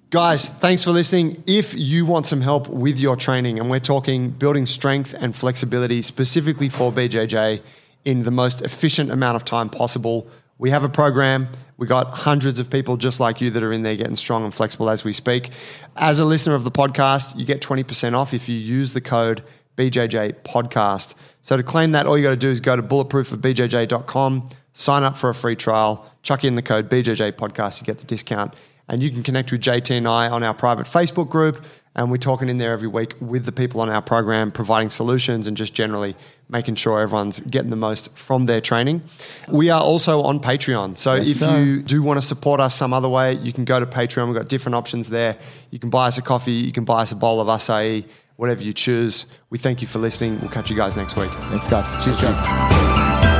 Guys, 0.09 0.47
thanks 0.47 0.83
for 0.83 0.91
listening. 0.91 1.43
If 1.47 1.73
you 1.73 2.05
want 2.05 2.25
some 2.25 2.41
help 2.41 2.69
with 2.69 2.99
your 2.99 3.15
training, 3.15 3.59
and 3.59 3.69
we're 3.69 3.79
talking 3.79 4.29
building 4.29 4.65
strength 4.65 5.13
and 5.17 5.35
flexibility 5.35 6.01
specifically 6.01 6.69
for 6.69 6.91
BJJ 6.91 7.61
in 8.05 8.23
the 8.23 8.31
most 8.31 8.61
efficient 8.61 9.11
amount 9.11 9.35
of 9.35 9.43
time 9.43 9.69
possible, 9.69 10.29
we 10.57 10.69
have 10.69 10.83
a 10.83 10.89
program. 10.89 11.49
We 11.77 11.87
got 11.87 12.11
hundreds 12.11 12.59
of 12.59 12.69
people 12.69 12.97
just 12.97 13.19
like 13.19 13.41
you 13.41 13.49
that 13.51 13.61
are 13.61 13.71
in 13.71 13.83
there 13.83 13.95
getting 13.95 14.15
strong 14.15 14.43
and 14.43 14.53
flexible 14.53 14.89
as 14.89 15.03
we 15.03 15.13
speak. 15.13 15.51
As 15.95 16.19
a 16.19 16.25
listener 16.25 16.55
of 16.55 16.63
the 16.63 16.71
podcast, 16.71 17.37
you 17.37 17.45
get 17.45 17.61
20% 17.61 18.13
off 18.13 18.33
if 18.33 18.49
you 18.49 18.55
use 18.55 18.93
the 18.93 19.01
code 19.01 19.43
BJJ 19.75 20.33
podcast. 20.43 21.15
So 21.41 21.55
to 21.55 21.63
claim 21.63 21.91
that, 21.91 22.05
all 22.05 22.17
you 22.17 22.23
got 22.23 22.31
to 22.31 22.37
do 22.37 22.49
is 22.49 22.59
go 22.59 22.75
to 22.75 22.81
bulletproofofbjj.com, 22.81 24.49
sign 24.77 25.03
up 25.03 25.17
for 25.17 25.29
a 25.29 25.35
free 25.35 25.55
trial, 25.55 26.09
chuck 26.21 26.43
in 26.43 26.55
the 26.55 26.61
code 26.61 26.87
BJJ 26.89 27.31
podcast, 27.33 27.81
you 27.81 27.85
get 27.85 27.97
the 27.97 28.05
discount. 28.05 28.53
And 28.89 29.03
you 29.03 29.09
can 29.09 29.21
connect 29.21 29.51
with 29.51 29.59
JT 29.61 29.97
and 29.97 30.07
I 30.07 30.29
on 30.29 30.43
our 30.43 30.53
private 30.53 30.85
Facebook 30.87 31.29
group. 31.29 31.61
And 31.93 32.09
we're 32.11 32.17
talking 32.17 32.47
in 32.47 32.57
there 32.57 32.71
every 32.71 32.87
week 32.87 33.15
with 33.19 33.43
the 33.43 33.51
people 33.51 33.81
on 33.81 33.89
our 33.89 34.01
program, 34.03 34.51
providing 34.51 34.89
solutions 34.91 35.47
and 35.47 35.57
just 35.57 35.73
generally 35.73 36.15
making 36.47 36.75
sure 36.75 37.01
everyone's 37.01 37.39
getting 37.39 37.71
the 37.71 37.75
most 37.75 38.15
from 38.15 38.45
their 38.45 38.61
training. 38.61 39.01
We 39.49 39.69
are 39.71 39.81
also 39.81 40.21
on 40.21 40.39
Patreon. 40.39 40.95
So 40.97 41.15
Yes, 41.15 41.27
if 41.29 41.37
sir. 41.37 41.59
you 41.59 41.81
do 41.81 42.01
want 42.03 42.21
to 42.21 42.25
support 42.25 42.61
us 42.61 42.75
some 42.75 42.93
other 42.93 43.09
way, 43.09 43.33
you 43.33 43.51
can 43.51 43.65
go 43.65 43.79
to 43.79 43.85
Patreon. 43.85 44.27
We've 44.27 44.37
got 44.37 44.47
different 44.47 44.75
options 44.75 45.09
there. 45.09 45.35
You 45.71 45.79
can 45.79 45.89
buy 45.89 46.07
us 46.07 46.17
a 46.19 46.21
coffee, 46.21 46.51
you 46.53 46.71
can 46.71 46.85
buy 46.85 47.01
us 47.01 47.11
a 47.11 47.15
bowl 47.15 47.41
of 47.41 47.47
acai, 47.47 48.05
whatever 48.37 48.61
you 48.63 48.71
choose. 48.73 49.25
We 49.49 49.57
thank 49.57 49.81
you 49.81 49.87
for 49.87 49.97
listening. 49.99 50.39
We'll 50.39 50.51
catch 50.51 50.69
you 50.69 50.77
guys 50.77 50.95
next 50.95 51.17
week. 51.17 51.31
Thanks, 51.49 51.67
guys. 51.67 51.91
Cheers, 52.05 52.19
Joe. 52.21 53.36